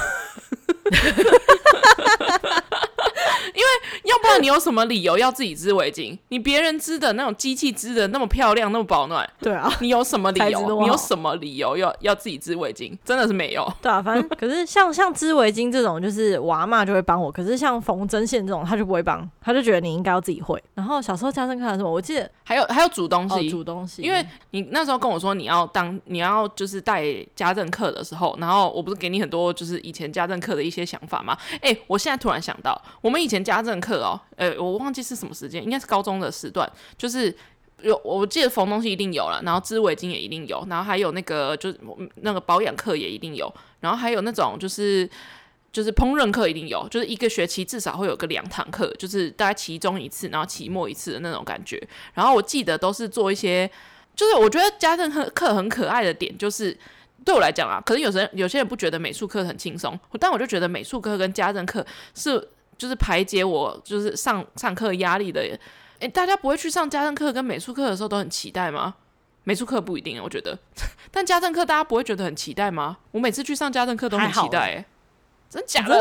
[4.26, 6.18] 因为要不然你有什么理由要自己织围巾？
[6.30, 10.82] 你别人织的那种机器织的那么漂亮，那么保暖，对啊，你有什么理由？
[10.82, 12.98] 你有什么理由要要自己织围巾？
[13.04, 13.72] 真的是没有。
[13.82, 17.32] 对啊，反正可是像像织围巾这种，就是我阿嬷就会帮我。
[17.32, 20.62] 可是像缝针线这种，他就不会帮，他就觉得你应该要自己会。
[20.74, 24.02] 然后小时候家政课还什么，我记得还有还有煮东西，哦、煮东西。
[24.02, 27.04] 因为你那时候跟我说你要当你要就是带
[27.36, 31.38] 家政课的时候，然后我不是给你很多就是以前家政课的一些想法吗？
[31.56, 34.15] 哎、欸，我现在突然想到，我们以前家政课哦。
[34.36, 37.36] 呃、我忘记是什么时间，应该是高中的时段，就是
[37.82, 41.80] 有我记得缝东西一定有了，然后织围巾也一定有，然后还有那个就是
[42.22, 45.08] 那个保养课也一定有，然后还有那种就是
[45.72, 51.82] 就是烹饪课一定有，就是一个学期至少会有个两堂课，就是大概期中一次，然后期末一次的那种感觉。
[52.14, 53.70] 然后我记得都是做一些，
[54.16, 56.76] 就是我觉得家政课课很可爱的点，就是
[57.26, 62.50] 对我来讲啊，可能有时有些人不觉得美术课很轻松，但我就觉得美术课跟家政课是。
[62.78, 65.60] 就是排解我就是上上课压力的，诶、
[66.00, 68.96] 欸，大家不会去上家政课跟美术课的时候都很期待吗？
[69.44, 70.58] 美术课不一定，我觉得，
[71.12, 72.98] 但家政课大家不会觉得很期待吗？
[73.12, 74.86] 我每次去上家政课都很期待、欸，诶，
[75.50, 75.96] 真假的？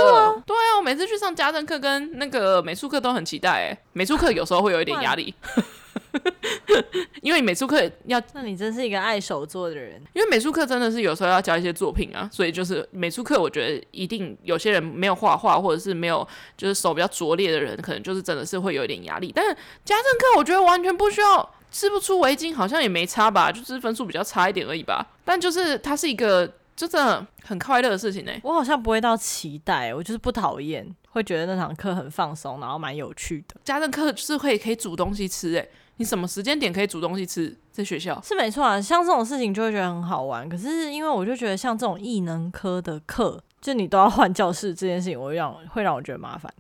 [0.46, 5.34] 对啊，我每次去上家政课跟那个美术课都很期待，诶，美术课有时候会有一点压力。
[7.22, 10.00] 因为美术课要，那你真是一个爱手作的人。
[10.12, 16.26] 因为美术课真的是有时候要教一些作品啊，所以就是美术课，我觉得一定有些人没有画画，或者是没有
[16.56, 19.32] 就是手比较拙劣的人，可能就是真的是会有一点压力。
[19.34, 25.04] 但是家政课，我觉得完全不需要，织不出围巾好像也没差吧，就是分数比较差一点而已吧。
[25.24, 28.40] 但就是它是一个就真的很快乐的事情呢、欸。
[28.42, 33.56] 我好像不会到期待，我就是不讨厌，会觉得那堂课很放松，然后蛮有趣的。
[33.64, 35.70] 家政课就是会可以煮东西吃、欸，诶。
[35.96, 37.56] 你什么时间点可以煮东西吃？
[37.70, 40.48] 在学校是没错啊，像这种事情就会觉得很好玩。
[40.48, 46.52] 可是因为我就觉得像这种异能科的课，就你都要换教室这件事情，我会让会让我觉得麻烦。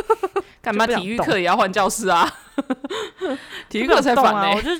[0.62, 2.26] 干嘛体育课也要换教室啊？
[3.68, 4.56] 体育课才烦呢。
[4.56, 4.70] 我就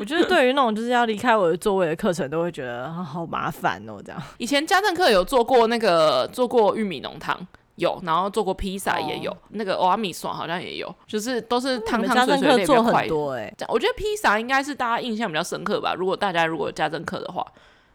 [0.00, 4.00] 我觉得对于那种就是要离开我的座位的课程，都会觉得好麻烦哦。
[4.04, 7.46] 这样以前家政课有做过那个做过玉米浓汤。
[7.76, 13.08] 有，然后做过披萨也有，哦、那个欧米爽好像也有，就是都是汤汤水水类比较快。
[13.08, 15.94] 多哎，我觉得披萨应该是大家印象比较深刻吧。
[15.94, 17.42] 如果大家如果有家政课的话，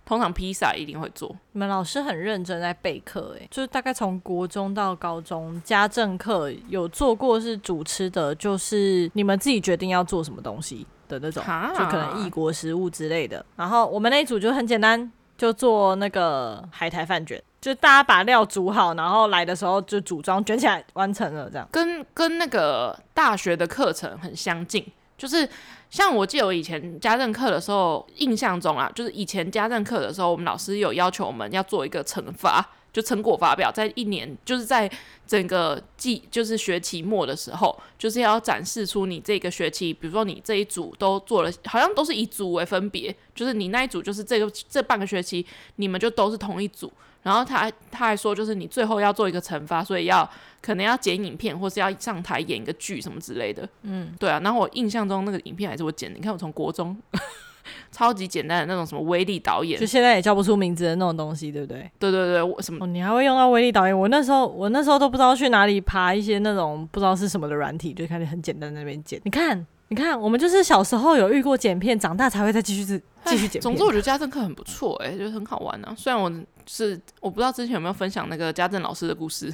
[0.06, 1.36] 通常披萨一定会做。
[1.54, 11.44] 你们老师很认真在备课哎，就是大概从国中到高中，家政课有做过是主吃的，就是你们自己决定要做什么东西的那种，
[11.76, 13.44] 就可能异国食物之类的。
[13.56, 17.42] 然后我们那一组就很简单，就做那个海苔饭卷。
[17.60, 24.86] 就大家把料煮好，然后来的时候就组装卷起来完成了，这样跟跟那个大学的课程很相近。
[25.18, 25.50] 就是
[25.96, 34.92] 像我记得我以前家政课的时候，印象中啊，就是以前家政课的时候，我们老师有要求我们要做一个惩罚，就成果发表，在一年就是在
[35.26, 45.46] 整个季就是学期末的时候，就是要展示出你这个学期，比如说你这一组都做了，好像都是以组为分别，就是你那一组就是这个这半个学期
[45.78, 46.92] 你们就都是同一组。
[47.26, 50.30] 然后他他还说，就是你最后要做一个惩罚，所以要
[50.62, 53.68] 可能要剪影片，或是要上台演一个剧什么之类的。
[53.82, 54.40] 嗯，对啊。
[54.44, 56.96] 然后我印象中那个影片还是我剪的，你看我从国中
[57.92, 61.90] 超级简单的那种什么威力导演，就现在也叫不出名字的那种东西，对不对？
[61.98, 62.88] 对对对，我什么、哦？
[62.88, 64.00] 你还会用到威力导演？
[64.00, 69.20] 我那时候我那时候都不知道去哪里爬一些那种不知道是什么的软体，就开始很简单在那边剪。
[69.24, 72.84] 你看你看，我们就是小时候有遇过剪片，长大才会再继续
[73.26, 73.62] 继续剪片。
[73.62, 75.96] 总之，我觉得家政课很不错，哎，就是很好玩呢、啊。
[75.98, 76.32] 虽然我
[76.66, 79.54] 是我不知道之前有没有分享那个家政老师的故事，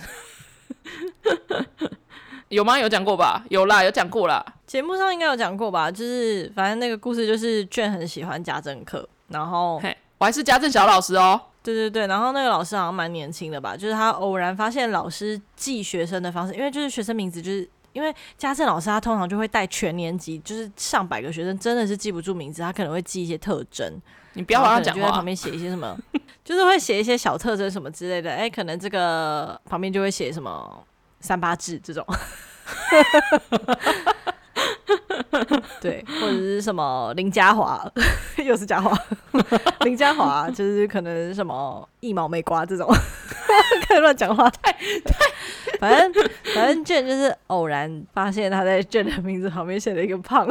[2.50, 2.78] 有吗？
[2.78, 3.44] 有讲过吧？
[3.50, 4.46] 有啦，有讲过啦。
[4.66, 5.92] 节目上应该有讲过吧？
[5.92, 11.40] 就是反正那个故事就是卷很喜欢家政课，然后嘿，我还是家政小老师哦。
[11.64, 13.78] 对对对，然后那个老师好像蛮年轻的吧？
[13.78, 17.70] 就是他偶然发现老师记学生的方式，因为就是学生名字就是。
[17.94, 24.02] 因为家政老师他通常就会带全年级，就是上百个学生，真的是记不住名字，他可能会记一些特征。
[24.34, 25.98] 你不要往他讲话，就在旁边写一些什么，
[26.44, 28.32] 就是会写一些小特征什么之类的。
[28.32, 30.84] 哎，可能这个旁边就会写什么
[31.20, 32.06] 三八制这种。
[35.82, 37.86] 对，或者是什么林嘉华，
[38.44, 38.98] 又是家华，
[39.82, 42.88] 林嘉华就是可能什么一毛没刮这种，
[43.88, 44.80] 开始乱讲话，太太，
[45.80, 46.14] 反正
[46.54, 50.48] 反正卷就是偶然发现他在卷的名字旁边写了一个胖，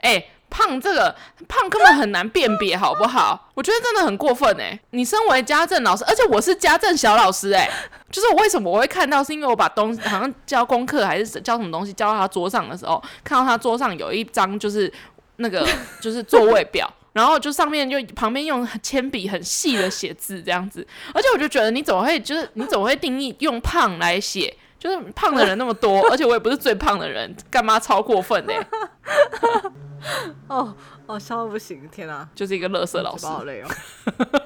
[0.00, 0.30] 哎、欸。
[0.50, 1.14] 胖这个
[1.46, 3.50] 胖根本很难辨别， 好不好？
[3.54, 4.80] 我觉得真的很过分哎、欸！
[4.90, 7.70] 你身为家政老师，而且我是家政小老师哎、欸，
[8.10, 14.92] 就是我为什么我会看到，是因为我把东西好像教功课还是教什么东西教到他桌上的时候，看到他桌上有一张就是
[15.36, 15.66] 那个
[16.00, 24.56] 就是座位表，然后就上面就旁边用铅笔很细的写字这样子，而且我就觉得你怎么会就是你怎么会定义用胖来写？
[24.78, 28.66] 就是胖的人那么多， 而且我也不是最胖的人，干嘛超过分呢、欸？
[30.46, 30.74] 哦
[31.06, 31.88] 哦，笑到不行！
[31.90, 33.68] 天啊，就是一个乐色老师，好累哦，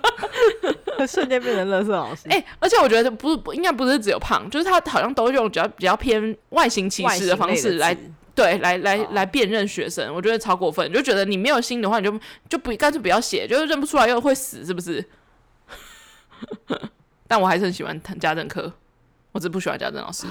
[1.07, 2.23] 瞬间变成乐色老师。
[2.31, 7.95] 哎、欸，而且我觉得不是，应该不是只有胖，就是他好像都用比较比较偏外形歧视的方式来
[8.35, 10.91] 对来来来，来辨认学生，我觉得超过分。
[10.91, 15.05] 就觉得你没有心的话，你就就不干脆不要写，就是认不出来又会死，是不是？
[17.29, 18.73] 但我还是很喜欢谈家政课。
[19.33, 20.27] 我只不喜欢家政老师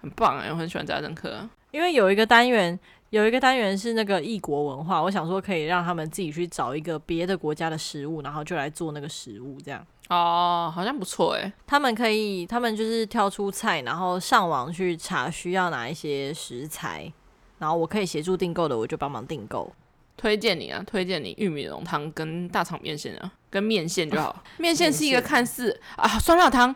[0.00, 2.78] 很棒哎、欸，我很喜欢家政课，因为有一个单元，
[3.10, 11.52] 有一个单元是那个异国文化，我想说可以让他们自己去找一个别的国家的食物，然后就来做那个食物，这样哦，好像不错哎、欸。
[11.66, 17.12] 他们可以，他们就是挑出菜，然后上网去查需要哪一些食材，
[17.58, 19.70] 然后我可以协助订购的，我就帮忙订购。
[20.16, 24.42] 推荐你啊，推荐你玉米浓汤跟大肠面线啊，跟面线就好。
[24.58, 26.74] 面线是一个看似啊酸辣汤。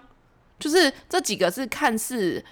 [0.64, 2.42] 就是这几个是看似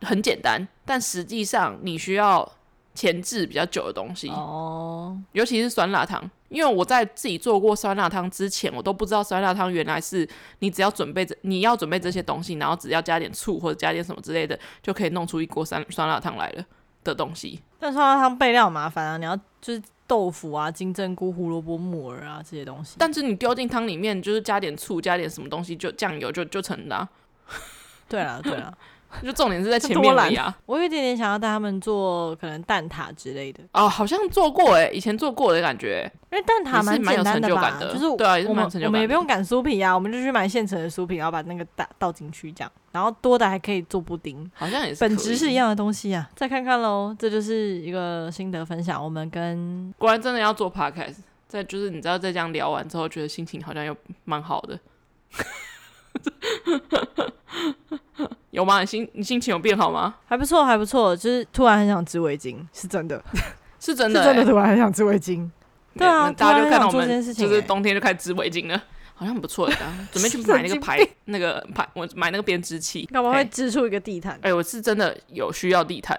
[0.00, 2.52] 很简单，但实际上你需要
[2.92, 5.16] 前置比较久的东西哦。
[5.30, 16.64] 尤其是酸辣汤，因为我在自己做过酸辣汤之前，我都不知道酸辣汤原来是你只要准备这你要准备这些东西，然后只要加点醋或者加点什么之类的，就可以弄出一锅酸酸辣汤来了
[17.04, 17.60] 的东西。
[17.78, 22.96] 但酸辣汤备料麻烦啊，你要就是豆腐啊、金针菇、胡萝卜、木耳啊这些东西。
[22.98, 27.08] 但是你丢进汤里面，就是加点醋、加点什么东西，就酱油就就成了啊。
[28.08, 28.72] 对了对了，
[29.22, 30.54] 就重点是在前面而已啊。
[30.66, 36.10] 我有一点点想要带他们做可能蛋挞之类的哦，好像做过哎，以前做过的感觉。
[36.30, 46.28] 因为蛋挞蛮简单的吧，的就是对啊，我们我们也不用擀酥皮啊，我们就去买现成的酥皮，然后把那个倒倒进去这样，然后多的还可以做布丁，好像也是本质是一样的东西啊。
[46.34, 49.02] 再看看喽，这就是一个心得分享。
[49.02, 51.16] 我们跟果然真的要做 podcast，
[51.46, 54.78] 再就是你知道，在这样聊完之后，觉得心情好像又蛮好的。
[58.50, 58.80] 有吗？
[58.80, 60.14] 你心你心情有变好吗？
[60.26, 61.16] 还不错，还不错。
[61.16, 63.22] 就是突然很想织围巾，是真的，
[63.80, 65.48] 是真的、欸，是真的突然很想织围巾。
[65.96, 68.76] 对啊，大家就看到我们，欸、就是冬天就开始织围巾了，
[69.14, 69.76] 好像很不错的。
[70.10, 74.34] 准备去 买那个牌，那个牌，我买那个编织器，干嘛会织出一个地毯？
[74.42, 76.18] 哎、欸，我是真的有需要地毯。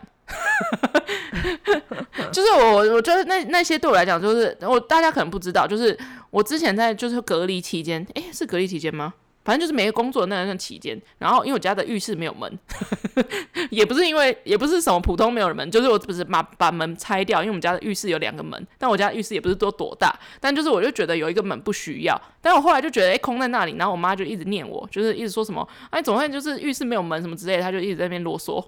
[2.32, 5.98] 就是我，我觉得那那些对我来讲，就是我大家可能不知道，就是
[6.32, 9.14] 我之前在就是隔离期间，哎、欸，是隔离期间吗？
[9.44, 12.60] 反正就是没工作的那段期间，然后因为我家的浴室没有门，
[13.70, 28.66] 也不是因为也不是什么普通没有门，就是我不是把把门拆掉，因为我们家的浴室有两个门，但我家浴室也不是多多大，但就是我就觉得有一个门不需要，但我后来就觉得哎、空在那里，然后我妈就一直念我，就是一直说什么哎总会就是浴室没有门什么之类的，她就一直在那边啰嗦，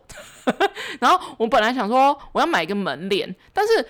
[1.00, 3.88] 然后我本来想说我要买一个门帘，但是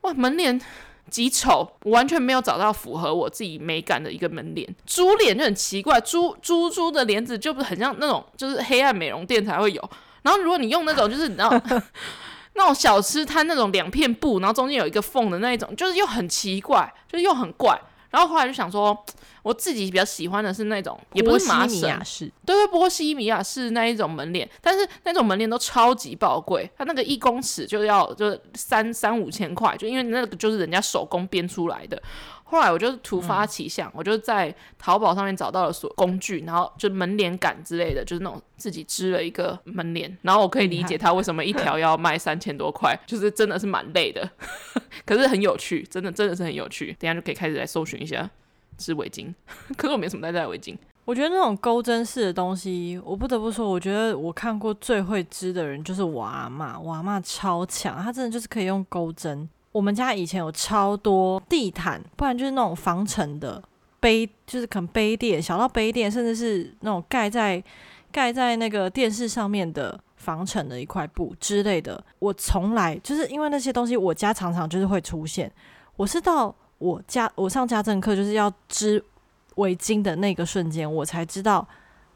[0.00, 0.60] 哇门帘。
[1.08, 4.68] 极丑，我完全没有找到符合我自己美感的一个门帘。
[4.86, 9.90] 猪脸就很奇怪，猪猪猪的帘子就不是很像那种，就是黑暗美容店才会有。
[10.22, 11.50] 然后如果你用那种，就是你知道
[12.54, 17.80] 那种小吃摊那种两片布，然后中间有一个缝的那一种，就是又很奇怪，就是又很怪。
[18.10, 19.04] 然后后来就想说，我
[19.42, 32.02] 我自己比较喜欢的是那种，也不是麻绳式，对对，波西米亚式那一种门帘，但是那种门帘都超级宝贵，它那个一公尺就要就三三五千块，就因为那个就是人家手工编出来的。
[32.50, 44.26] 后来我就突发奇想，嗯、我就在淘宝上面找到了所工具，然后就门帘杆之类的，就是那种自己织了一个门帘，然后我可以理解他为什么一条要卖三千多块， 就是真的是蛮累的，
[45.04, 46.96] 可是很有趣，真的真的是很有趣。
[46.98, 48.28] 等一下就可以开始来搜寻一下
[48.78, 49.32] 织围巾，
[49.76, 50.74] 可是我没什么带在围巾。
[51.04, 59.48] 我觉得那种钩针式的东西，我不得不说，我觉得我看过最会织的人就是我阿嬷，我阿嬷超强，她真的就是可以用钩针。
[59.72, 63.62] 我们家以前有超多地毯，不然就是那种防尘的
[64.00, 67.62] 杯，就是可能杯垫，小到杯垫，甚至是那种盖在
[68.10, 72.02] 盖在那个电视上面的防尘的一块布之类的。
[72.18, 75.50] 我从来就是因为那些东西，我家常常就是会出现。
[75.96, 79.04] 我是到我家我上家政课就是要织
[79.56, 81.66] 围巾的那个瞬间，我才知道。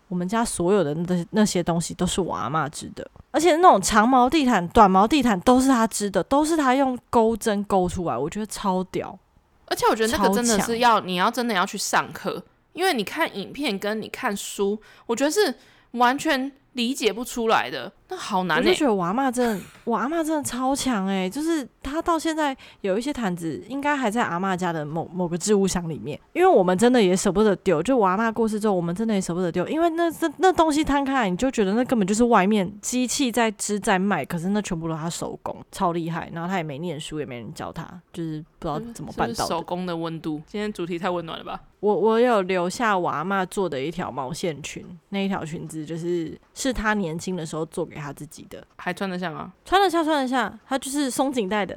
[0.08, 9.18] 我们家所有的那那些东西都是我阿嬷织的，而且那种长毛地毯、短毛地毯都是他织的，都是他用钩针钩出来，我觉得超屌。
[9.66, 15.52] 而且我觉得那个真的是要你要真的要去上课，因为你看影片跟你看书，我觉得是
[15.92, 16.52] 完全。
[16.74, 18.62] 理解不出来的，那好难、欸。
[18.62, 21.30] 我就觉得我阿嬷真的，我阿嬷真的超强哎、欸！
[21.30, 26.18] 就是她到现在有一些毯子，应该还在阿妈家的某某个置物箱里面。
[26.32, 36.30] 因为我们真的也舍不得丢，就我阿嬷过世之后，我们真的也舍不得丢，因为那那那东西摊开来，你就觉得那根本就是外面机器在织在卖，可是那全部都是她手工，超厉害。
[36.32, 41.60] 然后她也没念书，也没人教她，就是不知道怎么办到手工的温度，今天主题太温暖了吧？
[41.80, 49.52] 我我有留下我阿嬷做的一条毛线裙，那一条裙子就是是他年轻的时候做给他自己的，还穿得下吗？
[49.64, 51.76] 穿得下，穿得下，他就是松紧带的，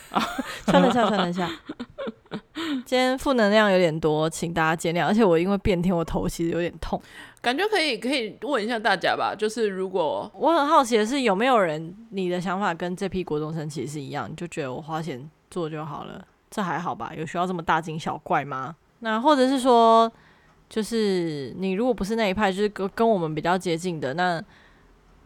[0.64, 1.50] 穿得下，穿得下。
[2.86, 5.06] 今天负能量有点多，请大家见谅。
[5.06, 6.98] 而且我因为变天，我头其实有点痛，
[7.42, 17.12] 感觉可以可以问一下大家吧，就是如果我很好奇的是，有没有人你的想法跟这批国中生其实是一样，你就觉得我花钱做就好了，这还好吧？
[17.14, 18.74] 有需要这么大惊小怪吗？
[19.00, 20.10] 那或者是说，
[20.74, 24.42] 就是你如果不是那一派，就是跟跟我们比较接近的，那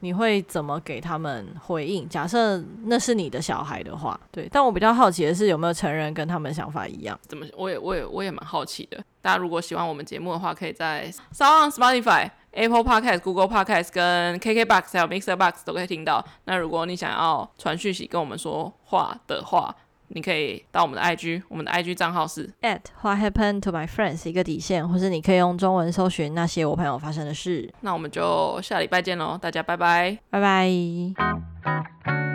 [0.00, 2.06] 你会怎么给他们回应？
[2.06, 4.46] 假设那是你的小孩的话，对。
[4.52, 7.18] 但我比较好奇的是，有没有成人跟他们想法一样？
[7.26, 7.46] 怎么？
[7.56, 9.02] 我也我也我也蛮好奇的。
[9.22, 16.22] 大家如果喜欢我们节目的话，可以在 Sound，Spotify、Apple Podcast、Google Podcast 跟 KKBox 还有 Mixer Box 都可以听到。
[16.44, 19.74] 那如果你想要传讯息跟我们说话的话，
[20.08, 27.72] 你可以到我们的 IG，我们的 IG 账号是 at What happened to my friends 一个底线，或是你可以用中文搜寻那些我朋友发生的事。
[27.80, 32.27] 那我们就下礼拜见喽，大家拜拜，拜拜。